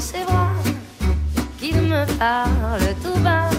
ses 0.00 0.24
bras, 0.24 0.48
qu'il 1.58 1.76
me 1.76 2.06
parle 2.18 2.94
tout 3.02 3.18
bas. 3.20 3.50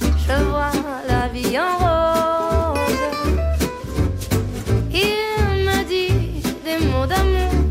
Je 0.00 0.44
vois 0.44 0.72
la 1.08 1.28
vie 1.28 1.58
en 1.58 1.78
rose. 1.78 2.78
Il 4.92 5.64
me 5.64 5.82
dit 5.88 6.42
des 6.64 6.84
mots 6.86 7.06
d'amour, 7.06 7.64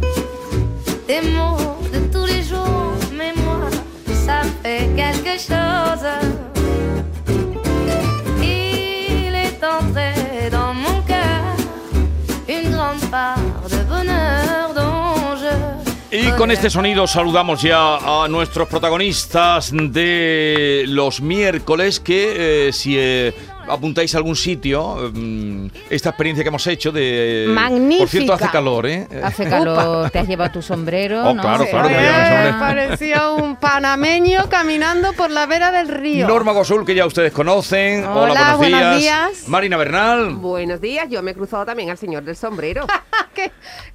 des 1.07 1.21
mots 1.35 1.77
de 1.93 1.99
tous 2.11 2.25
les 2.25 2.41
jours, 2.41 2.95
mais 3.15 3.33
moi, 3.43 3.69
ça 4.25 4.41
fait 4.63 4.89
quelque 4.95 5.39
chose. 5.39 6.38
Con 16.39 16.51
este 16.51 16.69
sonido 16.69 17.05
saludamos 17.05 17.61
ya 17.61 18.23
a 18.23 18.29
nuestros 18.29 18.69
protagonistas 18.69 19.73
de 19.73 20.85
los 20.87 21.19
miércoles 21.19 21.99
que 21.99 22.67
eh, 22.67 22.71
si 22.71 22.95
eh, 22.97 23.33
apuntáis 23.69 24.13
a 24.15 24.17
algún 24.17 24.35
sitio, 24.35 25.11
mm, 25.13 25.67
esta 25.89 26.09
experiencia 26.09 26.43
que 26.43 26.47
hemos 26.49 26.65
hecho 26.67 26.91
de... 26.91 27.45
Magnífica. 27.49 27.99
Por 27.99 28.09
cierto, 28.09 28.33
hace 28.33 28.49
calor, 28.49 28.87
¿eh? 28.87 29.07
Hace 29.23 29.47
calor, 29.49 30.09
te 30.09 30.19
has 30.19 30.27
llevado 30.27 30.51
tu 30.51 30.61
sombrero. 30.61 31.23
Oh, 31.23 31.33
¿no? 31.33 31.41
claro, 31.41 31.63
Sí. 31.63 31.69
claro, 31.71 31.89
me 31.89 31.95
Eh, 32.49 32.53
parecía 32.59 33.31
un 33.31 33.55
panameño 33.57 34.49
caminando 34.49 35.13
por 35.13 35.29
la 35.31 35.45
vera 35.45 35.71
del 35.71 35.87
río. 35.87 36.27
Norma 36.27 36.51
Gosul, 36.51 36.85
que 36.85 36.95
ya 36.95 37.05
ustedes 37.05 37.31
conocen. 37.31 38.03
Hola, 38.05 38.21
Hola, 38.31 38.55
buenos, 38.55 38.57
buenos 38.57 38.79
días. 38.99 39.29
días. 39.37 39.47
Marina 39.49 39.77
Bernal. 39.77 40.35
Buenos 40.35 40.81
días, 40.81 41.07
yo 41.09 41.21
me 41.21 41.31
he 41.31 41.33
cruzado 41.33 41.65
también 41.65 41.89
al 41.89 41.97
señor 41.97 42.23
del 42.23 42.35
sombrero. 42.35 42.85
¿Qué, 43.33 43.51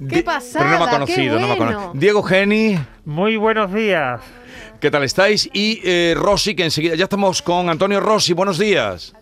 qué 0.08 0.22
pasada, 0.22 0.64
Pero 0.64 0.70
no 0.70 0.78
me 0.78 0.84
ha 0.84 0.86
qué 0.88 0.92
conocido, 0.94 1.34
no 1.40 1.46
me 1.46 1.52
ha 1.52 1.56
bueno. 1.56 1.72
conocido. 1.72 1.92
Diego 2.00 2.22
Geni. 2.22 2.78
Muy 3.04 3.36
buenos 3.36 3.72
días. 3.72 4.20
¿Qué 4.80 4.90
tal 4.90 5.02
estáis? 5.04 5.48
Y 5.52 5.80
eh, 5.84 6.14
Rosy, 6.16 6.54
que 6.54 6.64
enseguida 6.64 6.94
ya 6.94 7.04
estamos 7.04 7.42
con 7.42 7.68
Antonio 7.70 8.00
Rossi. 8.00 8.32
Buenos 8.32 8.58
días. 8.58 9.14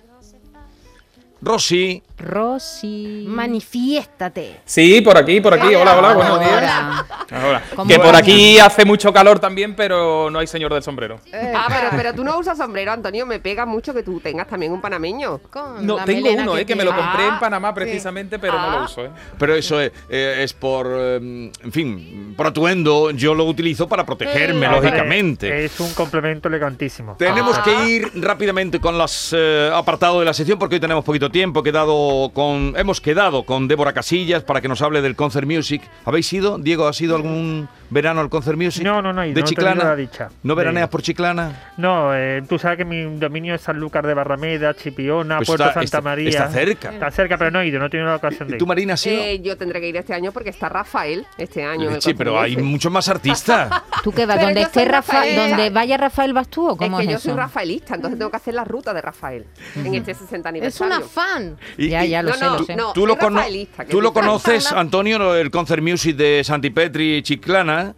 Rosy. 1.44 2.00
Rosy. 2.18 3.24
Manifiéstate. 3.28 4.60
Sí, 4.64 5.00
por 5.00 5.18
aquí, 5.18 5.40
por 5.40 5.52
aquí. 5.54 5.74
Hola, 5.74 5.98
hola, 5.98 6.14
buenos 6.14 6.38
días. 6.38 6.52
Hola. 6.62 7.06
Hola. 7.48 7.62
¿Cómo 7.74 7.88
Que 7.88 7.98
por 7.98 8.14
aquí 8.14 8.60
hace 8.60 8.84
mucho 8.84 9.12
calor 9.12 9.40
también, 9.40 9.74
pero 9.74 10.30
no 10.30 10.38
hay 10.38 10.46
señor 10.46 10.72
del 10.72 10.84
sombrero. 10.84 11.18
Ah, 11.34 11.66
pero, 11.68 11.88
pero 11.96 12.14
tú 12.14 12.22
no 12.22 12.38
usas 12.38 12.56
sombrero, 12.56 12.92
Antonio. 12.92 13.26
Me 13.26 13.40
pega 13.40 13.66
mucho 13.66 13.92
que 13.92 14.04
tú 14.04 14.20
tengas 14.20 14.46
también 14.46 14.70
un 14.70 14.80
panameño. 14.80 15.38
Con 15.50 15.84
No, 15.84 15.96
tengo 16.04 16.30
uno, 16.30 16.56
eh, 16.56 16.64
que 16.64 16.76
me 16.76 16.84
lo 16.84 16.94
compré 16.94 17.24
en 17.26 17.34
Ah, 17.34 17.40
Panamá 17.40 17.70
sí. 17.70 17.74
precisamente, 17.74 18.38
pero 18.38 18.52
no 18.52 18.70
Ah. 18.70 18.76
lo 18.78 18.84
uso, 18.84 19.04
eh. 19.06 19.10
Pero 19.36 19.56
eso 19.56 19.80
es, 19.80 19.90
eh, 20.08 20.42
es 20.44 20.52
por, 20.52 20.86
eh, 20.96 21.16
en 21.16 21.72
fin, 21.72 22.34
por 22.36 22.46
atuendo. 22.46 23.10
Yo 23.10 23.34
lo 23.34 23.46
utilizo 23.46 23.88
para 23.88 24.06
protegerme, 24.06 24.66
Sí. 24.68 24.72
lógicamente. 24.72 25.64
Es 25.64 25.80
un 25.80 25.92
complemento 25.94 26.46
elegantísimo. 26.46 27.16
Tenemos 27.18 27.58
Ah. 27.58 27.62
que 27.64 27.84
ir 27.90 28.12
rápidamente 28.14 28.78
con 28.78 28.96
los 28.96 29.34
apartados 29.74 30.20
de 30.20 30.26
la 30.26 30.34
sección 30.34 30.56
porque 30.56 30.76
hoy 30.76 30.80
tenemos 30.80 31.04
poquito 31.04 31.31
tiempo. 31.32 31.60
He 31.60 31.62
quedado 31.64 32.30
con, 32.32 32.74
hemos 32.76 33.00
quedado 33.00 33.44
con 33.44 33.66
Débora 33.66 33.92
Casillas 33.92 34.44
para 34.44 34.60
que 34.60 34.68
nos 34.68 34.80
hable 34.82 35.02
del 35.02 35.16
Concert 35.16 35.46
Music. 35.46 35.82
¿Habéis 36.04 36.32
ido? 36.32 36.58
Diego, 36.58 36.86
¿has 36.86 37.00
ido 37.00 37.16
algún 37.16 37.68
verano 37.90 38.20
al 38.20 38.28
Concert 38.30 38.56
Music? 38.56 38.84
No, 38.84 39.02
no, 39.02 39.12
no 39.12 39.22
¿De 39.22 39.32
no 39.34 39.42
Chiclana? 39.42 39.84
la 39.84 39.96
dicha 39.96 40.28
¿No 40.42 40.54
veraneas 40.54 40.88
por 40.88 41.02
Chiclana? 41.02 41.72
No, 41.76 42.14
eh, 42.14 42.42
tú 42.48 42.58
sabes 42.58 42.78
que 42.78 42.84
mi 42.84 43.02
dominio 43.18 43.54
es 43.54 43.60
Sanlúcar 43.62 44.06
de 44.06 44.14
Barrameda, 44.14 44.74
Chipiona, 44.74 45.38
Pues 45.38 45.48
Puerto 45.48 45.64
está- 45.64 45.74
Santa 45.74 45.84
está- 45.84 46.00
María. 46.00 46.28
está 46.28 46.48
cerca. 46.50 46.92
Está 46.92 47.10
cerca, 47.10 47.36
pero 47.38 47.50
no 47.50 47.60
he 47.60 47.66
ido, 47.66 47.78
no 47.80 47.86
he 47.86 47.90
tenido 47.90 48.08
la 48.08 48.16
ocasión 48.16 48.48
de 48.48 48.52
¿Y 48.52 48.56
ir. 48.56 48.58
tú, 48.58 48.66
Marina, 48.66 48.94
ido? 48.94 49.12
Eh, 49.22 49.40
yo 49.42 49.56
tendré 49.56 49.80
que 49.80 49.88
ir 49.88 49.96
este 49.96 50.14
año 50.14 50.30
porque 50.32 50.50
está 50.50 50.68
Rafael 50.68 51.26
este 51.38 51.64
año. 51.64 51.88
en 51.88 51.96
el 51.96 52.02
sí, 52.02 52.14
pero 52.14 52.38
hay 52.40 52.56
muchos 52.56 52.92
más 52.92 53.08
artistas. 53.08 53.70
¿Tú 54.04 54.12
qué 54.12 54.26
vas? 54.26 54.36
Pero 54.36 54.46
¿Donde 54.48 54.62
esté 54.62 54.84
Rafael. 54.84 55.36
donde 55.36 55.70
vaya 55.70 55.96
Rafael 55.96 56.32
vas 56.32 56.48
tú 56.48 56.68
o 56.68 56.72
Es 56.72 56.78
cómo 56.78 56.98
que 56.98 57.04
es, 57.04 57.10
yo 57.10 57.16
eso? 57.16 57.28
soy 57.30 57.34
rafaelista, 57.38 57.94
entonces 57.94 58.18
tengo 58.18 58.30
que 58.30 58.36
hacer 58.36 58.54
la 58.54 58.64
ruta 58.64 58.92
de 58.92 59.00
Rafael 59.00 59.46
en 59.76 59.94
este 59.94 60.14
60 60.14 60.48
Es 60.48 60.52
aniversario. 60.52 60.96
una 60.96 61.06
fan. 61.22 61.56
Y- 61.78 61.88
Ya, 61.88 62.04
y- 62.04 62.10
ya 62.10 62.22
lo 62.22 62.30
No, 62.30 62.36
sé, 62.36 62.44
no, 62.44 62.58
lo 62.58 62.64
sé. 62.64 62.76
no. 62.76 62.92
¿Tú 62.92 63.06
lo, 63.06 63.14
soy 63.14 63.20
cono- 63.20 63.36
rafaelista, 63.36 63.84
que 63.84 63.90
¿Tú 63.90 64.00
lo 64.00 64.08
es 64.08 64.14
diferente. 64.14 64.40
conoces, 64.42 64.72
Antonio, 64.72 65.34
el 65.36 65.50
Concert 65.50 65.82
Music 65.82 66.16
de 66.16 66.42
Santipetri 66.44 67.16
y 67.16 67.22
Chiclana? 67.22 67.94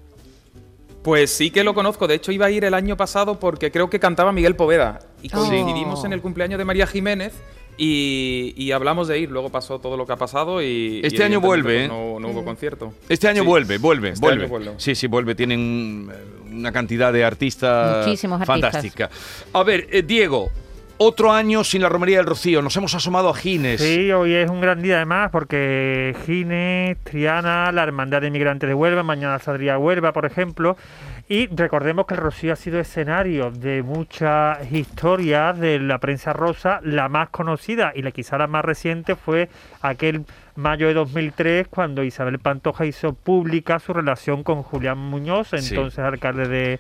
Pues 1.03 1.31
sí 1.31 1.51
que 1.51 1.65
lo 1.65 1.75
conozco. 1.75 2.07
De 2.07 2.15
hecho, 2.15 2.33
iba 2.33 2.47
a 2.47 2.51
ir 2.51 2.65
el 2.65 2.73
año 2.75 2.97
pasado 2.97 3.39
porque 3.39 3.71
creo 3.71 3.91
que 3.91 4.01
cantaba 4.01 4.33
Miguel 4.33 4.57
Poveda. 4.57 5.01
Y 5.23 5.29
Oh. 5.35 5.39
coincidimos 5.39 6.05
en 6.05 6.13
el 6.15 6.23
cumpleaños 6.23 6.57
de 6.59 6.65
María 6.65 6.87
Jiménez 6.87 7.35
y, 7.77 8.55
y 8.57 8.73
hablamos 8.73 9.09
de 9.09 9.19
ir. 9.19 9.31
Luego 9.31 9.51
pasó 9.51 9.79
todo 9.81 9.99
lo 9.99 10.07
que 10.07 10.15
ha 10.15 10.17
pasado 10.17 10.63
y. 10.63 11.03
Este 11.05 11.19
y 11.19 11.23
año 11.27 11.43
vuelve, 11.43 11.89
no, 11.89 12.19
no 12.21 12.29
hubo 12.29 12.43
concierto. 12.43 12.95
Este 13.11 13.29
año 13.29 13.43
Sí. 13.43 13.47
vuelve, 13.47 13.77
vuelve, 13.77 14.09
Este 14.11 14.21
vuelve. 14.25 14.45
año. 14.71 14.75
Sí, 14.79 14.95
sí, 14.95 15.07
vuelve. 15.07 15.35
Tienen 15.35 16.09
eh, 16.11 16.53
una 16.53 16.73
cantidad 16.73 17.13
de 17.13 17.23
artistas 17.23 18.07
Muchísimos 18.07 18.41
artistas. 18.41 18.73
fantástica. 18.73 19.11
A 19.53 19.63
ver, 19.63 19.87
eh, 19.93 20.03
Diego, 20.03 20.51
otro 20.99 21.33
año 21.33 21.65
sin 21.65 21.83
la 21.83 21.89
romería 21.89 22.19
del 22.19 22.27
Rocío. 22.27 22.63
Nos 22.63 22.77
hemos 22.77 22.95
asomado 22.95 23.29
a 23.29 23.35
Gines. 23.35 23.81
Sí, 23.81 24.11
hoy 24.13 24.35
es 24.35 24.49
un 24.51 24.61
gran 24.61 24.81
día 24.83 24.97
además 24.97 25.31
porque 25.33 26.15
Gines, 26.27 26.97
Triana, 27.05 27.73
la 27.73 27.83
Hermandad 27.83 28.21
de 28.23 28.31
Migrantes 28.31 28.69
de 28.69 28.75
Huelva, 28.75 29.03
mañana 29.03 29.39
saldría 29.39 29.79
Huelva, 29.79 30.13
por 30.13 30.25
ejemplo. 30.27 30.77
Y 31.27 31.47
recordemos 31.47 32.05
que 32.07 32.15
el 32.15 32.21
Rocío 32.21 32.53
ha 32.53 32.57
sido 32.57 32.79
escenario 32.79 33.51
de 33.51 33.83
muchas 33.83 34.71
historias 34.71 35.59
de 35.59 35.79
la 35.81 35.99
prensa 35.99 36.35
rosa. 36.35 36.81
La 36.83 37.09
más 37.09 37.31
conocida 37.31 37.93
y 37.95 38.03
la 38.03 38.11
quizá 38.11 38.37
la 38.37 38.47
más 38.47 38.63
reciente 38.63 39.17
fue 39.17 39.49
aquel 39.81 40.27
mayo 40.55 40.87
de 40.87 40.93
2003 40.95 41.67
cuando 41.69 42.05
Isabel 42.05 42.39
Pantoja 42.41 42.85
hizo 42.85 43.15
pública 43.15 43.79
su 43.79 43.95
relación 43.95 44.45
con 44.45 44.63
Julián 44.63 44.99
Muñoz, 44.99 45.49
Sí. 45.57 45.71
entonces 45.75 45.99
alcalde 46.01 46.47
de, 46.47 46.79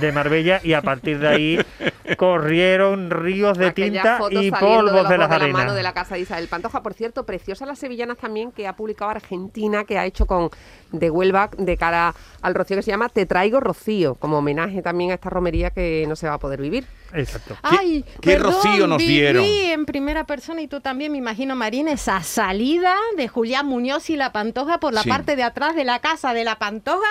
de 0.00 0.12
Marbella, 0.12 0.60
y 0.62 0.72
a 0.74 0.82
partir 0.82 1.18
de 1.18 1.28
ahí 1.28 1.58
corrieron 2.16 3.10
ríos 3.10 3.58
de 3.58 3.72
tinta 3.72 4.20
y 4.30 4.50
polvos 4.50 5.08
de 5.08 5.18
las 5.18 5.28
dos 5.28 5.38
la 5.38 5.44
arenas. 5.44 5.52
mano 5.52 5.74
de 5.74 5.82
la 5.82 5.92
casa 5.92 6.14
de 6.14 6.22
Isabel 6.22 6.48
Pantoja. 6.48 6.82
Por 6.82 6.94
cierto, 6.94 7.24
preciosa 7.24 7.66
las 7.66 7.78
sevillanas 7.78 8.18
también 8.18 8.52
que 8.52 8.66
ha 8.66 8.74
publicado 8.74 9.10
Argentina, 9.10 9.84
que 9.84 9.98
ha 9.98 10.06
hecho 10.06 10.26
con 10.26 10.50
de 10.92 11.10
Huelva 11.10 11.50
de 11.56 11.76
cara 11.76 12.14
al 12.42 12.54
Rocío, 12.54 12.76
que 12.76 12.82
se 12.82 12.90
llama 12.90 13.08
Te 13.08 13.26
traigo 13.26 13.60
Rocío, 13.60 14.14
como 14.16 14.38
homenaje 14.38 14.82
también 14.82 15.10
a 15.10 15.14
esta 15.14 15.30
romería 15.30 15.70
que 15.70 16.04
no 16.08 16.16
se 16.16 16.28
va 16.28 16.34
a 16.34 16.38
poder 16.38 16.60
vivir. 16.60 16.86
Exacto. 17.14 17.56
Ay, 17.62 18.04
qué 18.20 18.32
perdón, 18.32 18.52
rocío 18.52 18.86
nos 18.86 18.98
viví 18.98 19.14
dieron? 19.14 19.44
en 19.44 19.86
primera 19.86 20.24
persona 20.24 20.60
y 20.62 20.68
tú 20.68 20.80
también, 20.80 21.12
me 21.12 21.18
imagino, 21.18 21.56
Marina, 21.56 21.92
esa 21.92 22.22
salida 22.22 22.94
de 23.16 23.28
Julián 23.28 23.66
Muñoz 23.66 24.10
y 24.10 24.16
la 24.16 24.32
Pantoja 24.32 24.78
por 24.80 24.92
la 24.94 25.02
Sí. 25.02 25.08
parte 25.08 25.36
de 25.36 25.42
atrás 25.42 25.74
de 25.74 25.84
la 25.84 25.98
casa 25.98 26.32
de 26.34 26.44
la 26.44 26.58
Pantoja, 26.58 27.08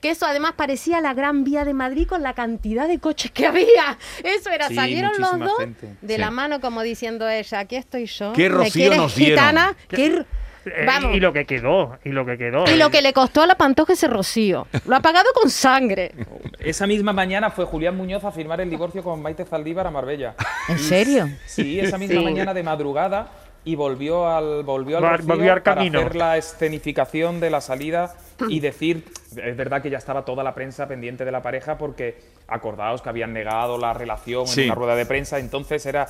que 0.00 0.10
eso 0.10 0.26
además 0.26 0.52
parecía 0.56 1.00
la 1.00 1.14
Gran 1.14 1.44
Vía 1.44 1.64
de 1.64 1.74
Madrid 1.74 2.06
con 2.06 2.22
la 2.22 2.34
cantidad 2.34 2.86
de 2.88 2.98
coches 2.98 3.30
que 3.30 3.46
había. 3.46 3.98
Eso 4.22 4.50
era, 4.50 4.68
Sí, 4.68 4.74
salieron 4.74 5.12
los 5.18 5.38
dos 5.38 5.58
gente. 5.58 5.94
de 6.00 6.14
Sí. 6.14 6.20
la 6.20 6.30
mano 6.30 6.60
como 6.60 6.82
diciendo 6.82 7.28
ella, 7.28 7.58
aquí 7.60 7.76
estoy 7.76 8.06
yo. 8.06 8.32
Qué 8.32 8.48
¿me 8.48 8.56
rocío 8.56 8.94
nos 8.94 9.14
dieron? 9.14 9.38
gitana? 9.38 9.76
¿Qué 9.88 10.06
r- 10.06 10.26
Eh, 10.66 10.84
Vamos. 10.86 11.16
Y 11.16 11.20
lo 11.20 11.32
que 11.32 11.46
quedó, 11.46 11.98
y 12.04 12.10
lo 12.10 12.26
que 12.26 12.36
quedó. 12.36 12.64
Y 12.70 12.76
lo 12.76 12.90
que 12.90 13.00
le 13.00 13.14
costó 13.14 13.40
a 13.40 13.46
la 13.46 13.54
Pantoja 13.54 13.94
ese 13.94 14.08
rocío. 14.08 14.66
Lo 14.86 14.94
ha 14.94 15.00
pagado 15.00 15.30
con 15.32 15.48
sangre. 15.50 16.12
Esa 16.64 16.86
misma 16.86 17.12
mañana 17.12 17.50
fue 17.50 17.64
Julián 17.64 17.96
Muñoz 17.96 18.24
a 18.24 18.32
firmar 18.32 18.60
el 18.60 18.70
divorcio 18.70 19.02
con 19.02 19.22
Maite 19.22 19.44
Zaldívar 19.44 19.86
a 19.86 19.90
Marbella. 19.90 20.34
¿En 20.68 20.78
serio? 20.78 21.28
Sí, 21.46 21.80
esa 21.80 21.98
misma 21.98 22.18
Sí. 22.20 22.24
mañana 22.24 22.52
de 22.54 22.62
madrugada 22.62 23.28
y 23.64 23.74
volvió 23.74 24.26
al 24.28 24.62
volvió 24.62 24.96
al 24.98 25.18
volvió 25.22 25.52
al 25.52 25.62
para 25.62 25.82
hacer 25.82 26.16
la 26.16 26.38
escenificación 26.38 27.40
de 27.40 27.50
la 27.50 27.60
salida 27.60 28.14
y 28.48 28.60
decir 28.60 29.04
es 29.36 29.54
verdad 29.54 29.82
que 29.82 29.90
ya 29.90 29.98
estaba 29.98 30.24
toda 30.24 30.42
la 30.42 30.54
prensa 30.54 30.88
pendiente 30.88 31.26
de 31.26 31.30
la 31.30 31.42
pareja 31.42 31.76
porque 31.76 32.18
acordaos 32.48 33.02
que 33.02 33.10
habían 33.10 33.34
negado 33.34 33.76
la 33.76 33.92
relación 33.92 34.46
Sí. 34.46 34.62
en 34.62 34.66
una 34.68 34.74
rueda 34.76 34.94
de 34.96 35.04
prensa 35.04 35.38
entonces 35.38 35.84
era 35.84 36.06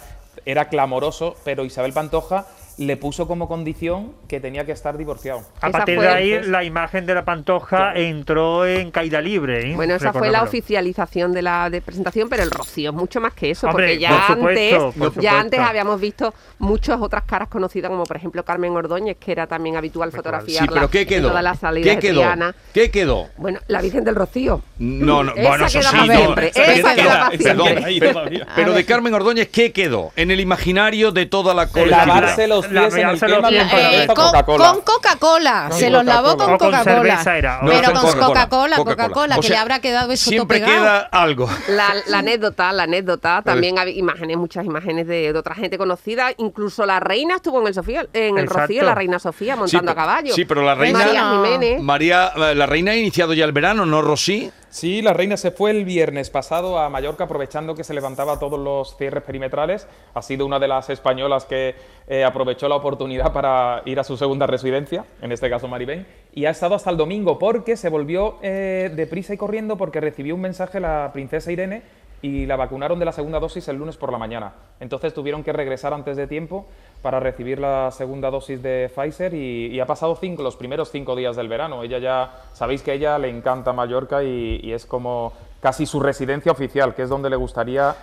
era 0.47 0.67
clamoroso 0.69 1.35
pero 1.45 1.65
Isabel 1.65 1.93
Pantoja 1.93 2.47
le 2.81 2.97
puso 2.97 3.29
como 3.29 3.47
condición 3.47 4.13
que 4.27 4.41
tenía 4.41 4.65
que 4.65 4.73
estar 4.73 4.97
divorciado 4.97 5.43
A 5.61 5.69
partir 5.69 6.01
de 6.01 6.09
ahí, 6.09 6.41
la 6.45 6.65
imagen 6.65 7.05
de 7.05 7.15
la 7.15 7.27
Pantoja 7.27 7.93
entró 7.95 8.67
en 8.67 8.91
caída 8.91 9.21
libre. 9.21 9.73
¿eh? 9.73 9.77
Bueno, 9.77 9.95
esa 9.95 10.15
fue 10.15 10.31
la 10.31 10.43
oficialización 10.43 11.33
de 11.33 11.43
la 11.43 11.69
de 11.69 11.83
presentación, 11.83 12.31
pero 12.31 12.43
el 12.43 12.51
Rocío 12.51 12.91
es 12.91 12.97
mucho 12.97 13.21
más 13.21 13.35
que 13.35 13.51
eso, 13.51 13.67
Hombre, 13.69 13.85
porque 13.85 13.99
ya 13.99 14.27
por 14.27 14.37
supuesto, 14.37 14.87
antes, 14.87 14.99
por 15.13 15.23
ya 15.23 15.39
antes 15.39 15.61
habíamos 15.61 16.01
visto 16.01 16.33
muchas 16.59 16.99
otras 17.03 17.25
caras 17.25 17.49
conocidas, 17.49 17.91
como 17.91 18.05
por 18.05 18.17
ejemplo 18.17 18.43
Carmen 18.47 18.73
Ordóñez, 18.73 19.19
que 19.19 19.33
era 19.33 19.47
también 19.47 19.77
habitual 19.77 20.11
fotografiarla 20.11 20.67
Sí, 20.67 20.73
pero 20.73 20.89
¿qué 20.89 21.03
en 21.03 21.09
quedó? 21.09 21.29
todas 21.29 21.45
las 21.45 21.59
salidas 21.59 21.97
¿Qué 21.97 21.97
de 21.97 22.15
quedó? 22.15 22.55
¿Qué 22.73 22.91
quedó? 22.91 23.29
Bueno, 23.37 23.61
la 23.67 23.83
Virgen 23.83 24.05
del 24.05 24.15
Rocío. 24.15 24.63
No, 24.79 25.23
no, 25.23 25.35
Esa 25.35 25.49
bueno, 25.49 25.67
eso 25.67 25.83
sí, 25.83 25.97
no, 26.07 26.17
siempre, 26.17 26.49
esa 26.49 26.73
esa 26.73 26.95
queda 26.95 27.31
perdón, 27.39 27.69
pero, 28.01 28.47
pero 28.57 28.73
de 28.73 28.85
Carmen 28.87 29.13
Ordóñez, 29.13 29.49
¿qué 29.49 29.71
quedó? 29.73 30.13
En 30.17 30.31
el 30.31 30.41
imaginario 30.41 31.13
de 31.13 31.27
toda 31.27 31.53
la 31.53 31.69
colectividad. 31.69 32.07
lavarse 32.07 32.49
los 32.49 32.70
con 32.71 33.55
Eh, 33.55 34.07
con 34.07 34.17
Coca-Cola. 34.17 34.73
con 34.73 34.81
Coca-Cola. 34.83 35.67
Con 35.71 35.79
Se 35.79 35.91
los 35.91 36.05
lavó 36.05 36.37
con 36.37 36.57
Coca-Cola. 36.59 37.61
Pero 37.65 37.93
con 37.93 38.13
Coca-Cola, 38.13 38.77
Coca-Cola, 38.77 39.39
que 39.41 39.49
le 39.49 39.57
habrá 39.57 39.81
quedado 39.81 40.13
eso 40.13 40.31
Siempre 40.31 40.63
queda 40.63 41.01
algo. 41.01 41.49
La, 41.69 42.19
anécdota, 42.19 42.73
la 42.73 42.85
anécdota, 42.85 43.43
también 43.43 43.79
hay 43.79 43.99
imágenes, 43.99 44.37
muchas 44.37 44.65
imágenes 44.65 45.07
de, 45.07 45.31
otra 45.37 45.55
gente 45.55 45.79
conocida, 45.79 46.33
incluso 46.37 46.85
la 46.85 47.01
reina 47.01 47.37
estuvo 47.37 47.61
en 47.61 47.69
el 47.69 47.75
Sofía, 47.75 48.07
en 48.13 48.39
el. 48.39 48.47
Rocío, 48.47 48.83
la 48.83 48.95
reina 48.95 49.19
Sofía 49.19 49.57
montando 49.57 49.93
Sí, 49.93 49.93
a 49.93 49.95
caballo. 49.95 50.35
sí, 50.35 50.45
pero 50.45 50.63
la 50.63 50.75
reina- 50.75 50.99
María. 50.99 51.31
Jiménez. 51.31 51.83
María, 51.83 52.33
eh, 52.37 52.55
la 52.55 52.67
reina 52.67 52.93
ha 52.93 52.97
iniciado 52.97 53.33
ya 53.33 53.45
el 53.45 53.53
verano, 53.53 53.87
¿no, 53.87 54.03
Rosy? 54.03 54.51
Sí, 54.71 55.03
la 55.03 55.13
reina 55.13 55.37
se 55.37 55.51
fue 55.51 55.73
el 55.73 55.85
viernes 55.85 56.31
pasado 56.31 56.79
a 56.79 56.89
Mallorca 56.89 57.25
aprovechando 57.25 57.75
que 57.75 57.83
se 57.83 57.93
levantaba 57.93 58.39
todos 58.39 58.57
los 58.57 58.97
cierres 58.97 59.25
perimetrales. 59.25 59.89
Ha 60.15 60.23
sido 60.23 60.47
una 60.47 60.61
de 60.61 60.69
las 60.69 60.89
españolas 60.91 61.45
que 61.45 61.75
eh, 62.07 62.23
aprovechó 62.23 62.69
la 62.69 62.77
oportunidad 62.77 63.33
para 63.33 63.83
ir 63.85 63.99
a 63.99 64.05
su 64.05 64.17
segunda 64.17 64.47
residencia, 64.47 65.07
en 65.23 65.33
este 65.33 65.51
caso 65.51 65.67
Maribén, 65.67 66.07
y 66.33 66.45
ha 66.45 66.51
estado 66.51 66.77
hasta 66.77 66.89
el 66.89 66.97
domingo 66.97 67.37
porque 67.37 67.77
se 67.77 67.89
volvió 67.89 68.39
eh, 68.43 68.93
deprisa 68.95 69.35
y 69.35 69.37
corriendo 69.37 69.77
porque 69.77 70.01
recibió 70.01 70.37
un 70.37 70.43
mensaje 70.43 70.79
la 70.79 71.11
princesa 71.13 71.51
Irene 71.51 71.83
y 72.23 72.47
la 72.47 72.57
vacunaron 72.57 72.99
de 72.99 73.05
la 73.05 73.13
segunda 73.13 73.41
dosis 73.41 73.67
el 73.69 73.77
lunes 73.77 73.97
por 73.97 74.13
la 74.13 74.19
mañana. 74.19 74.53
Entonces 74.79 75.15
tuvieron 75.15 75.43
que 75.43 75.53
regresar 75.53 75.95
antes 75.95 76.17
de 76.17 76.27
tiempo 76.27 76.67
para 77.03 77.21
recibir 77.21 77.59
la 77.59 77.91
segunda 77.91 78.31
dosis 78.31 78.63
de 78.63 78.91
Pfizer 78.95 79.33
y, 79.35 79.81
ha 79.81 79.87
pasado 79.87 80.17
cinco, 80.17 80.43
los 80.43 80.57
primeros 80.57 80.91
cinco 80.91 81.17
días 81.17 81.37
del 81.37 81.49
verano. 81.49 81.83
Ella 81.83 81.99
ya, 81.99 82.31
sabéis 82.53 82.83
que 82.83 82.91
a 82.91 82.95
ella 82.95 83.19
le 83.19 83.31
encanta 83.31 83.73
Mallorca 83.73 84.23
y 84.23 84.73
es 84.73 84.85
como 84.87 85.33
casi 85.61 85.87
su 85.87 86.01
residencia 86.01 86.53
oficial, 86.53 86.95
que 86.95 87.03
es 87.03 87.09
donde 87.09 87.31
le 87.31 87.37
gustaría 87.37 87.95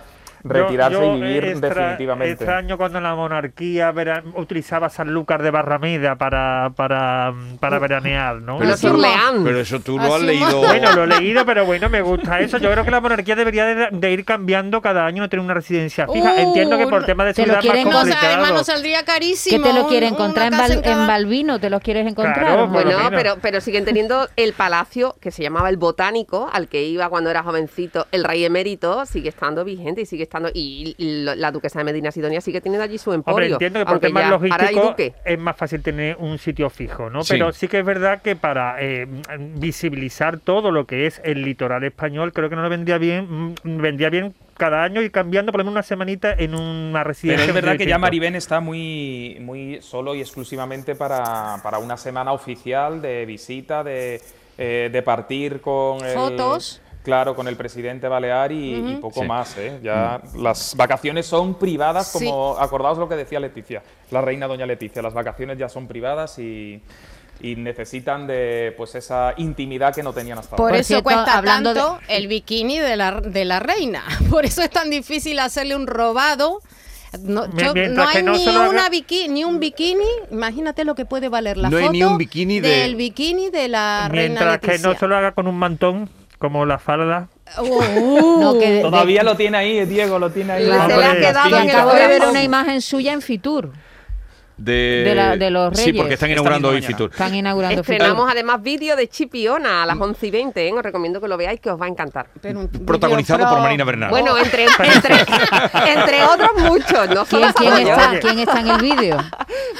retirarse 0.44 0.94
Yo- 0.98 1.02
yo 1.04 1.16
y 1.16 1.20
vivir 1.22 1.44
extra- 1.44 1.68
definitivamente. 1.74 2.32
Extraño 2.32 2.76
cuando 2.78 3.00
la 3.00 3.14
monarquía 3.14 3.90
vera- 3.92 4.22
utilizaba 4.34 4.88
Sanlúcar 4.88 5.42
de 5.42 5.50
Barrameda 5.50 6.16
para, 6.16 6.70
para, 6.76 7.32
para 7.60 7.78
veranear, 7.78 8.36
¿no? 8.42 8.58
Pero 8.58 8.76
Leán. 8.96 9.44
Pero 9.44 9.60
eso 9.60 9.80
tú 9.80 9.98
lo 9.98 10.14
has 10.14 10.22
leído. 10.22 10.58
Bueno, 10.60 10.92
lo 10.94 11.04
he 11.04 11.06
leído, 11.20 11.44
pero 11.46 11.64
bueno, 11.64 11.88
me 11.88 12.02
gusta 12.02 12.40
eso. 12.40 12.58
Yo 12.58 12.70
creo 12.72 12.84
que 12.84 12.90
la 12.90 13.00
monarquía 13.00 13.36
debería 13.36 13.64
de, 13.66 13.88
de 13.92 14.12
ir 14.12 14.24
cambiando 14.24 14.80
cada 14.82 15.06
año, 15.06 15.22
no 15.22 15.28
tener 15.28 15.44
una 15.44 15.54
residencia 15.54 16.06
fija. 16.06 16.34
Uh, 16.34 16.38
Entiendo 16.48 16.78
que 16.78 16.86
por 16.86 17.04
tema 17.04 17.24
de 17.24 17.34
te 17.34 17.46
lo 17.46 17.54
seguridad 17.54 17.64
es 17.64 17.64
más 17.66 17.72
quieren 17.72 17.90
No, 17.90 17.98
o 18.00 18.04
sea, 18.04 18.14
complicado. 18.14 18.32
además 18.34 18.52
nos 18.58 18.66
saldría 18.66 18.98
¿Qué 19.00 19.04
carísimo. 19.04 19.64
te 19.66 19.72
lo 19.72 19.86
una 19.86 20.08
encontrar 20.10 20.52
en, 20.52 20.58
Val- 20.58 20.82
cada- 20.82 21.02
en 21.02 21.06
Balbino? 21.06 21.58
¿Te 21.60 21.70
los 21.70 21.80
quieres 21.82 22.06
encontrar? 22.06 22.38
Claro, 22.38 22.66
Bueno, 22.68 22.90
pero, 23.10 23.36
pero 23.40 23.60
siguen 23.60 23.84
teniendo 23.84 24.28
el 24.36 24.52
palacio 24.52 25.16
que 25.20 25.30
se 25.30 25.42
llamaba 25.42 25.68
el 25.70 25.76
Botánico, 25.76 26.48
al 26.52 26.68
que 26.68 26.84
iba 26.84 27.08
cuando 27.08 27.30
era 27.30 27.42
jovencito 27.42 28.06
el 28.12 28.24
rey 28.24 28.44
emérito, 28.44 29.04
sigue 29.06 29.28
estando 29.28 29.64
vigente 29.64 30.00
y 30.02 30.06
sigue 30.06 30.22
estando. 30.28 30.50
Y, 30.54 30.94
y 30.98 31.24
lo- 31.24 31.34
la 31.34 31.50
duquesa 31.50 31.78
de 31.80 31.84
Medina 31.84 32.12
Sidonia 32.12 32.40
sigue 32.40 32.60
teniendo 32.60 32.84
allí 32.84 32.98
su 32.98 33.12
emporio. 33.12 33.34
Hombre, 33.34 33.52
entiendo 33.66 33.80
que 33.80 33.86
por 33.86 33.98
temas 34.00 34.30
logísticos 34.30 34.94
es 35.24 35.38
más 35.38 35.56
fácil 35.56 35.82
tener 35.82 36.16
un 36.18 36.38
sitio 36.38 36.70
fijo, 36.70 37.10
¿no? 37.10 37.22
Sí. 37.24 37.32
Pero 37.34 37.52
sí 37.52 37.66
que 37.68 37.80
es 37.80 37.84
verdad 37.84 38.22
que 38.22 38.36
para 38.36 38.76
eh, 38.80 39.06
visibilizar 39.58 40.38
todo 40.38 40.70
lo 40.70 40.86
que 40.86 41.06
es 41.06 41.20
el 41.24 41.42
litoral 41.42 41.84
español, 41.84 42.32
creo 42.32 42.48
que 42.48 42.56
no 42.56 42.62
le 42.62 42.68
vendría 42.68 42.98
bien, 42.98 43.26
mm, 43.62 43.80
vendría 43.80 44.10
bien 44.10 44.34
cada 44.56 44.82
año 44.82 45.00
ir 45.02 45.10
cambiando 45.12 45.52
por 45.52 45.60
lo 45.60 45.64
menos 45.64 45.72
una 45.74 45.82
semanita 45.82 46.32
en 46.32 46.54
una 46.54 47.04
residencia. 47.04 47.46
Pero 47.46 47.58
es 47.58 47.64
verdad 47.64 47.78
que 47.78 47.86
ya. 47.86 47.98
Maribén 47.98 48.34
está 48.34 48.60
muy, 48.60 49.36
muy 49.40 49.80
solo 49.82 50.14
y 50.14 50.20
exclusivamente 50.20 50.94
para, 50.94 51.58
para 51.62 51.78
una 51.78 51.96
semana 51.96 52.32
oficial 52.32 53.00
de 53.00 53.24
visita, 53.24 53.84
de, 53.84 54.20
eh, 54.56 54.88
de 54.92 55.02
partir 55.02 55.60
con 55.60 56.04
el- 56.04 56.14
Fotos. 56.14 56.82
Claro, 57.08 57.34
con 57.34 57.48
el 57.48 57.56
presidente 57.56 58.06
Balear 58.06 58.52
y, 58.52 58.74
y 58.74 58.94
poco 58.96 59.22
Sí. 59.22 59.26
más. 59.26 59.56
¿eh? 59.56 59.80
Ya 59.82 60.20
las 60.36 60.76
vacaciones 60.76 61.24
son 61.24 61.54
privadas, 61.54 62.08
Sí. 62.12 62.18
como 62.26 62.58
acordaos 62.58 62.98
lo 62.98 63.08
que 63.08 63.16
decía 63.16 63.40
Leticia, 63.40 63.82
la 64.10 64.20
reina 64.20 64.46
doña 64.46 64.66
Leticia. 64.66 65.00
Las 65.00 65.14
vacaciones 65.14 65.56
ya 65.56 65.70
son 65.70 65.86
privadas 65.88 66.38
y, 66.38 66.82
y 67.40 67.56
necesitan 67.56 68.26
de 68.26 68.74
pues 68.76 68.94
esa 68.94 69.32
intimidad 69.38 69.94
que 69.94 70.02
no 70.02 70.12
tenían 70.12 70.38
hasta 70.38 70.54
Por 70.56 70.64
ahora. 70.66 70.72
Por 70.74 70.80
eso 70.80 70.86
cierto, 70.88 71.04
cuesta 71.04 71.38
hablando 71.38 71.72
de- 71.72 71.80
tanto 71.80 71.98
el 72.08 72.28
bikini 72.28 72.78
de 72.78 72.96
la, 72.96 73.20
de 73.22 73.44
la 73.46 73.58
reina. 73.60 74.02
Por 74.30 74.44
eso 74.44 74.60
es 74.60 74.68
tan 74.68 74.90
difícil 74.90 75.38
hacerle 75.38 75.76
un 75.76 75.86
robado. 75.86 76.60
No, 77.22 77.46
yo- 77.56 77.72
mientras 77.72 78.14
hay 78.16 78.22
no 78.22 78.32
ni, 78.32 78.46
haga- 78.46 78.68
una 78.68 78.90
bikini, 78.90 79.28
ni 79.32 79.44
un 79.44 79.58
bikini. 79.60 80.04
Imagínate 80.30 80.84
lo 80.84 80.94
que 80.94 81.06
puede 81.06 81.30
valer 81.30 81.56
la 81.56 81.70
No 81.70 81.78
hay 81.78 81.84
foto 81.84 81.92
ni 81.94 82.02
un 82.04 82.18
bikini 82.18 82.60
de- 82.60 82.68
del 82.68 82.96
bikini 82.96 83.48
de 83.48 83.68
la 83.68 84.08
reina 84.10 84.40
Mientras 84.42 84.58
que 84.58 84.78
no 84.86 84.94
se 84.94 85.06
lo 85.08 85.16
haga 85.16 85.32
con 85.32 85.46
un 85.46 85.56
mantón, 85.58 86.10
como 86.38 86.64
la 86.66 86.78
falda. 86.78 87.28
Uh, 87.58 88.40
No, 88.40 88.58
que 88.58 88.70
de- 88.70 88.80
Todavía 88.82 89.22
lo 89.22 89.36
tiene 89.36 89.58
ahí, 89.58 89.84
Diego, 89.86 90.18
lo 90.18 90.30
tiene 90.30 90.52
ahí. 90.54 90.64
Se 90.64 90.70
le 90.70 91.04
ha 91.04 91.16
quedado 91.16 91.56
en 91.56 91.68
el 91.68 91.70
acabo 91.70 91.92
de 91.92 92.06
ver 92.06 92.22
una 92.28 92.42
imagen 92.42 92.80
suya 92.80 93.12
en 93.12 93.22
Fitur. 93.22 93.72
De, 94.58 95.02
De 95.04 95.14
la- 95.14 95.36
de 95.36 95.50
los 95.50 95.76
Sí, 95.78 95.86
Reyes. 95.86 95.96
porque 96.02 96.14
están 96.14 96.30
inaugurando 96.30 96.68
hoy 96.68 96.82
Fitur. 96.82 97.10
Están 97.10 97.34
inaugurando 97.34 97.82
Fitur. 97.82 97.94
Estrenamos 97.94 98.30
además 98.30 98.60
vídeo 98.62 98.96
de 98.96 99.08
Chipiona 99.08 99.84
a 99.84 99.86
las 99.86 99.96
11 99.98 100.26
y 100.26 100.30
20. 100.30 100.68
¿eh? 100.68 100.72
Os 100.72 100.82
recomiendo 100.82 101.20
que 101.20 101.28
lo 101.28 101.36
veáis, 101.36 101.60
que 101.60 101.70
os 101.70 101.80
va 101.80 101.86
a 101.86 101.88
encantar. 101.88 102.28
pero 102.42 102.68
Protagonizado 102.84 103.48
por 103.48 103.60
Marina 103.60 103.84
Bernal. 103.84 104.10
Bueno, 104.10 104.36
entre, 104.36 104.64
entre, 104.94 105.14
entre 105.92 106.24
otros 106.24 106.50
muchos, 106.58 107.08
no 107.10 107.24
¿Quién, 107.24 107.52
quién 107.52 107.72
somos 107.72 107.80
yo. 107.80 107.88
está, 107.94 108.20
¿Quién 108.20 108.38
está 108.40 108.60
en 108.60 108.68
el 108.68 108.82
vídeo? 108.82 109.16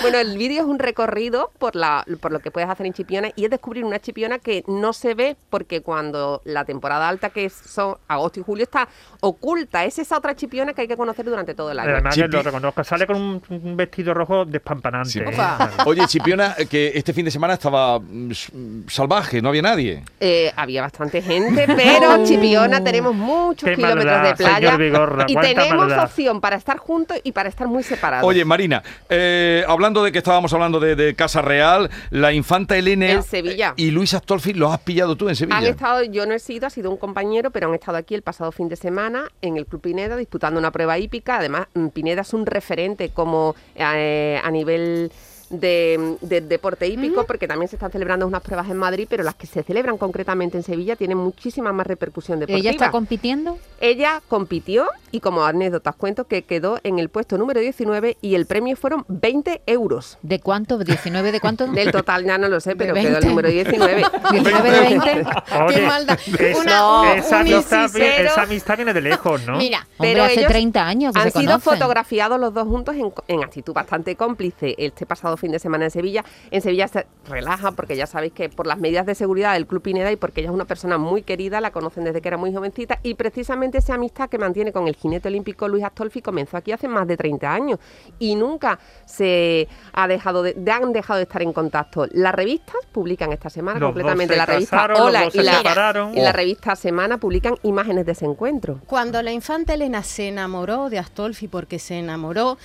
Bueno, 0.01 0.19
el 0.19 0.39
vídeo 0.39 0.61
es 0.61 0.67
un 0.69 0.79
recorrido 0.79 1.51
por, 1.59 1.75
la, 1.75 2.05
por 2.21 2.31
lo 2.31 2.39
que 2.39 2.53
puedes 2.53 2.71
hacer 2.71 2.87
en 2.87 2.93
Chipiona 2.93 3.31
y 3.35 3.45
es 3.47 3.51
descubrir 3.51 3.85
una 3.85 3.99
Chipiona 3.99 4.39
que 4.39 4.63
no 4.69 4.93
se 4.93 5.15
ve 5.15 5.37
porque 5.51 5.81
cuando 5.83 6.41
la 6.45 6.65
temporada 6.65 7.09
alta, 7.09 7.31
que 7.31 7.51
son 7.51 7.97
agosto 8.07 8.39
y 8.39 8.45
julio, 8.45 8.63
está 8.63 8.89
oculta. 9.21 9.85
Es 9.85 9.99
esa 9.99 10.17
otra 10.17 10.37
Chipiona 10.37 10.73
que 10.73 10.83
hay 10.83 10.89
que 10.89 10.97
conocer 10.97 11.25
durante 11.25 11.53
todo 11.55 11.73
el 11.73 11.81
año. 11.81 11.91
Además, 11.91 12.15
que 12.15 12.29
lo 12.29 12.43
reconozco, 12.43 12.85
sale 12.85 13.09
con 13.09 13.17
un, 13.17 13.43
un 13.49 13.77
vestido 13.77 14.15
rojo 14.15 14.45
despampanante. 14.69 15.11
Sí. 15.11 15.19
¿eh? 15.21 15.83
Oye, 15.87 16.07
Chipiona, 16.07 16.55
que 16.71 16.93
este 16.95 17.13
fin 17.13 17.25
de 17.25 17.31
semana 17.31 17.55
estaba 17.55 17.99
mm, 17.99 18.31
s- 18.31 18.53
salvaje, 18.89 19.41
no 19.43 19.49
había 19.49 19.63
nadie. 19.63 20.03
Eh, 20.21 20.53
había 20.57 20.83
bastante 20.83 21.23
gente, 21.23 21.67
pero 21.67 22.25
Chipiona 22.25 22.83
tenemos 22.83 23.15
muchos 23.15 23.69
Qué 23.69 23.75
kilómetros 23.77 24.05
maldad, 24.05 24.29
de 24.31 24.35
playa 24.37 24.77
Vigorra, 24.77 25.25
y 25.29 25.35
tenemos 25.37 25.77
maldad. 25.89 26.05
opción 26.05 26.41
para 26.41 26.57
estar 26.57 26.79
juntos 26.79 27.19
y 27.25 27.33
para 27.33 27.49
estar 27.49 27.67
muy 27.69 27.83
separados. 27.83 28.27
Oye, 28.29 28.45
Marina, 28.45 28.83
eh, 29.09 29.65
hablando 29.67 30.03
de 30.03 30.13
que 30.13 30.19
estábamos 30.19 30.53
hablando 30.53 30.81
de, 30.81 30.97
de 30.97 31.15
Casa 31.15 31.43
Real, 31.43 31.91
la 32.11 32.33
infanta 32.33 32.77
Elena 32.77 33.11
En 33.11 33.23
Sevilla. 33.23 33.75
y 33.77 33.91
Luis 33.91 34.15
Astolfi 34.15 34.53
los 34.55 34.73
has 34.73 34.81
pillado 34.81 35.17
tú 35.17 35.29
en 35.29 35.37
Sevilla. 35.37 35.59
Han 35.59 35.67
estado, 35.67 36.03
yo 36.05 36.27
no 36.27 36.35
he 36.35 36.39
sido, 36.39 36.67
ha 36.67 36.71
sido 36.71 36.91
un 36.91 36.97
compañero, 36.97 37.51
pero 37.51 37.69
han 37.69 37.75
estado 37.75 37.97
aquí 37.99 38.15
el 38.15 38.23
pasado 38.23 38.53
fin 38.53 38.69
de 38.69 38.77
semana 38.77 39.25
en 39.43 39.57
el 39.57 39.67
Club 39.67 39.81
Pineda 39.83 40.17
disputando 40.17 40.59
una 40.59 40.71
prueba 40.71 40.99
hípica. 40.99 41.37
Además, 41.39 41.67
mm, 41.75 41.89
Pineda 41.89 42.23
es 42.23 42.33
un 42.35 42.47
referente 42.47 43.11
como 43.11 43.55
eh, 43.77 44.41
a 44.43 44.51
nivel 44.59 45.11
de, 45.51 46.17
de 46.21 46.41
deporte 46.41 46.87
hípico, 46.87 47.25
porque 47.27 47.49
también 47.49 47.69
se 47.69 47.77
están 47.77 47.91
celebrando 47.91 48.27
unas 48.27 48.43
pruebas 48.43 48.69
en 48.71 48.77
Madrid, 48.77 49.07
pero 49.09 49.23
las 49.25 49.35
que 49.35 49.47
se 49.47 49.63
celebran 49.63 49.97
concretamente 49.99 50.57
en 50.57 50.63
Sevilla 50.63 50.97
tienen 50.97 51.19
muchísima 51.19 51.73
más 51.73 51.87
repercusión 51.87 52.39
deportiva. 52.41 52.59
¿Ella 52.61 52.71
está 52.71 52.91
compitiendo? 52.91 53.59
Ella 53.81 54.21
compitió 54.29 54.87
y 55.11 55.21
como 55.21 55.45
anécdota 55.45 55.91
os 55.91 55.97
cuento 55.97 56.27
que 56.27 56.43
quedó 56.43 56.79
en 56.83 56.99
el 56.99 57.09
puesto 57.09 57.39
número 57.39 57.61
19 57.61 58.19
y 58.21 58.35
el 58.35 58.47
premio 58.47 58.77
fueron 58.77 59.05
20 59.09 59.63
euros. 59.67 60.19
¿De 60.23 60.41
cuánto? 60.41 60.79
¿19 60.79 61.31
de 61.31 61.41
cuánto? 61.41 61.67
Del 61.73 61.91
total 61.93 62.25
ya 62.25 62.37
no 62.37 62.49
lo 62.49 62.61
sé, 62.61 62.77
pero 62.77 62.93
quedó 62.95 63.07
el 63.07 63.13
20. 63.15 63.29
número 63.29 63.49
19. 63.49 64.03
19 64.33 64.71
de 64.71 64.81
20. 64.81 65.27
Oye, 65.67 65.81
maldad. 65.87 66.19
esa, 66.39 66.61
Una- 66.61 67.15
esa 67.15 67.37
un 67.37 67.41
amistad, 67.53 67.91
vi- 67.93 68.01
misisero. 68.01 68.29
esa 68.29 68.43
amistad 68.43 68.77
viene 68.77 68.93
de 68.93 69.01
lejos, 69.01 69.47
¿no? 69.47 69.57
Mira, 69.57 69.79
Hombre, 69.99 70.13
Pero 70.13 70.25
hace 70.25 70.35
ellos 70.41 70.49
30 70.53 70.87
años 70.87 71.15
que 71.15 71.21
Han 71.21 71.31
se 71.33 71.39
sido 71.41 71.59
fotografiados 71.61 72.39
los 72.39 72.53
dos 72.53 72.69
juntos 72.69 72.95
en, 72.97 73.11
en 73.29 73.43
actitud 73.45 73.73
bastante 73.73 74.15
cómplice 74.17 74.75
este 74.77 75.07
pasado 75.07 75.38
fin 75.39 75.53
de 75.53 75.59
semana 75.59 75.85
en 75.87 75.91
Sevilla. 75.91 76.25
En 76.51 76.61
Sevilla 76.61 76.89
se 76.89 77.07
relaja 77.29 77.73
porque 77.73 77.97
ya 77.97 78.07
sabéis 78.07 78.33
que 78.33 78.49
por 78.49 78.67
las 78.67 78.79
medidas 78.79 79.07
de 79.07 79.15
seguridad 79.15 79.55
del 79.55 79.67
Club 79.67 79.83
Pineda 79.83 80.11
y 80.13 80.17
porque 80.17 80.41
ella 80.41 80.51
es 80.51 80.55
una 80.55 80.65
persona 80.67 80.99
muy 80.99 81.23
querida, 81.23 81.61
la 81.61 81.71
conocen 81.71 82.05
desde 82.05 82.21
que 82.21 82.29
era 82.29 82.37
muy 82.37 82.53
jovencita 82.53 82.99
y 83.03 83.15
precisamente 83.15 83.79
esa 83.79 83.95
amistad 83.95 84.29
que 84.29 84.39
mantiene 84.39 84.73
con 84.73 84.89
el 84.89 84.97
jinete 84.97 85.29
olímpico 85.29 85.69
Luis 85.69 85.85
Astolfi 85.85 86.21
comenzó 86.23 86.57
aquí 86.57 86.73
hace 86.73 86.89
más 86.89 87.07
de 87.07 87.17
30 87.17 87.53
años 87.53 87.79
y 88.19 88.35
nunca 88.35 88.79
se 89.07 89.69
ha 89.93 90.07
dejado 90.09 90.43
de, 90.43 90.55
han 90.71 90.93
dejado 90.93 91.17
de 91.19 91.23
estar 91.25 91.43
en 91.43 91.53
contacto. 91.53 92.07
Las 92.13 92.35
revistas 92.35 92.77
publican 92.93 93.33
esta 93.33 93.51
semana 93.51 93.79
Los 93.81 93.89
completamente 93.89 94.35
dos 94.35 94.37
se 94.37 94.39
la 94.39 94.47
revista 94.47 94.77
casaron, 94.77 94.99
los 94.99 95.07
Hola 95.09 95.25
dos 95.25 95.35
y 95.35 95.39
se 95.39 95.45
la, 95.45 95.53
separaron. 95.59 96.17
y 96.17 96.21
la 96.21 96.31
Oh. 96.31 96.33
revista 96.33 96.77
Semana 96.77 97.19
publican 97.19 97.55
imágenes 97.63 98.07
de 98.07 98.13
ese 98.13 98.25
encuentro. 98.25 98.81
Cuando 98.87 99.21
la 99.23 99.33
infanta 99.33 99.75
Elena 99.75 100.03
se 100.03 100.29
enamoró 100.29 100.91
de 100.91 100.99
Astolfi, 100.99 101.49
porque 101.49 101.79
se 101.79 101.99
enamoró, 101.99 102.59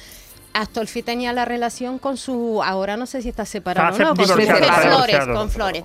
Astolfi 0.53 1.01
tenía 1.03 1.33
la 1.33 1.45
relación 1.45 1.99
con 1.99 2.17
su, 2.17 2.61
ahora 2.63 2.97
no 2.97 3.05
sé 3.05 3.21
si 3.21 3.29
está 3.29 3.45
separado 3.45 3.95
o 3.95 3.99
no, 3.99 4.15
con 4.15 4.25
Flores, 4.25 5.25
con 5.25 5.49
Flores. 5.49 5.83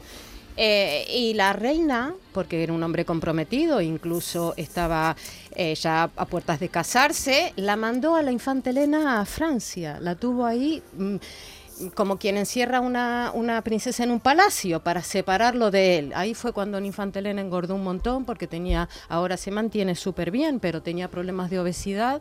Eh, 0.61 1.07
y 1.15 1.35
la 1.35 1.53
reina, 1.53 2.15
porque 2.33 2.65
era 2.65 2.73
un 2.73 2.83
hombre 2.83 3.05
comprometido, 3.05 3.81
incluso 3.81 4.55
estaba 4.57 5.15
eh, 5.55 5.77
ya 5.77 6.11
a 6.17 6.25
puertas 6.27 6.59
de 6.59 6.69
casarse, 6.69 7.53
la 7.55 7.77
mandó 7.77 8.17
a 8.17 8.23
la 8.23 8.33
infanta 8.33 8.71
Elena 8.71 9.21
a 9.21 9.25
Francia. 9.25 9.99
La 10.01 10.17
tuvo 10.17 10.45
ahí 10.45 10.83
mm, 10.97 11.17
como 11.95 12.19
quien 12.19 12.37
encierra 12.37 12.81
una, 12.81 13.31
una 13.35 13.63
princesa 13.63 14.03
en 14.03 14.11
un 14.11 14.19
palacio 14.19 14.83
para 14.83 15.03
separarlo 15.03 15.71
de 15.71 15.99
él. 15.99 16.13
Ahí 16.17 16.35
fue 16.35 16.53
cuando 16.53 16.81
la 16.81 16.87
infanta 16.87 17.21
Elena 17.21 17.41
engordó 17.41 17.77
un 17.77 17.85
montón 17.85 18.25
porque 18.25 18.49
tenía, 18.49 18.89
ahora 19.09 19.37
se 19.37 19.53
mantiene 19.53 19.95
súper 19.95 20.33
bien, 20.33 20.59
pero 20.59 20.83
tenía 20.83 21.09
problemas 21.09 21.51
de 21.51 21.61
obesidad. 21.61 22.21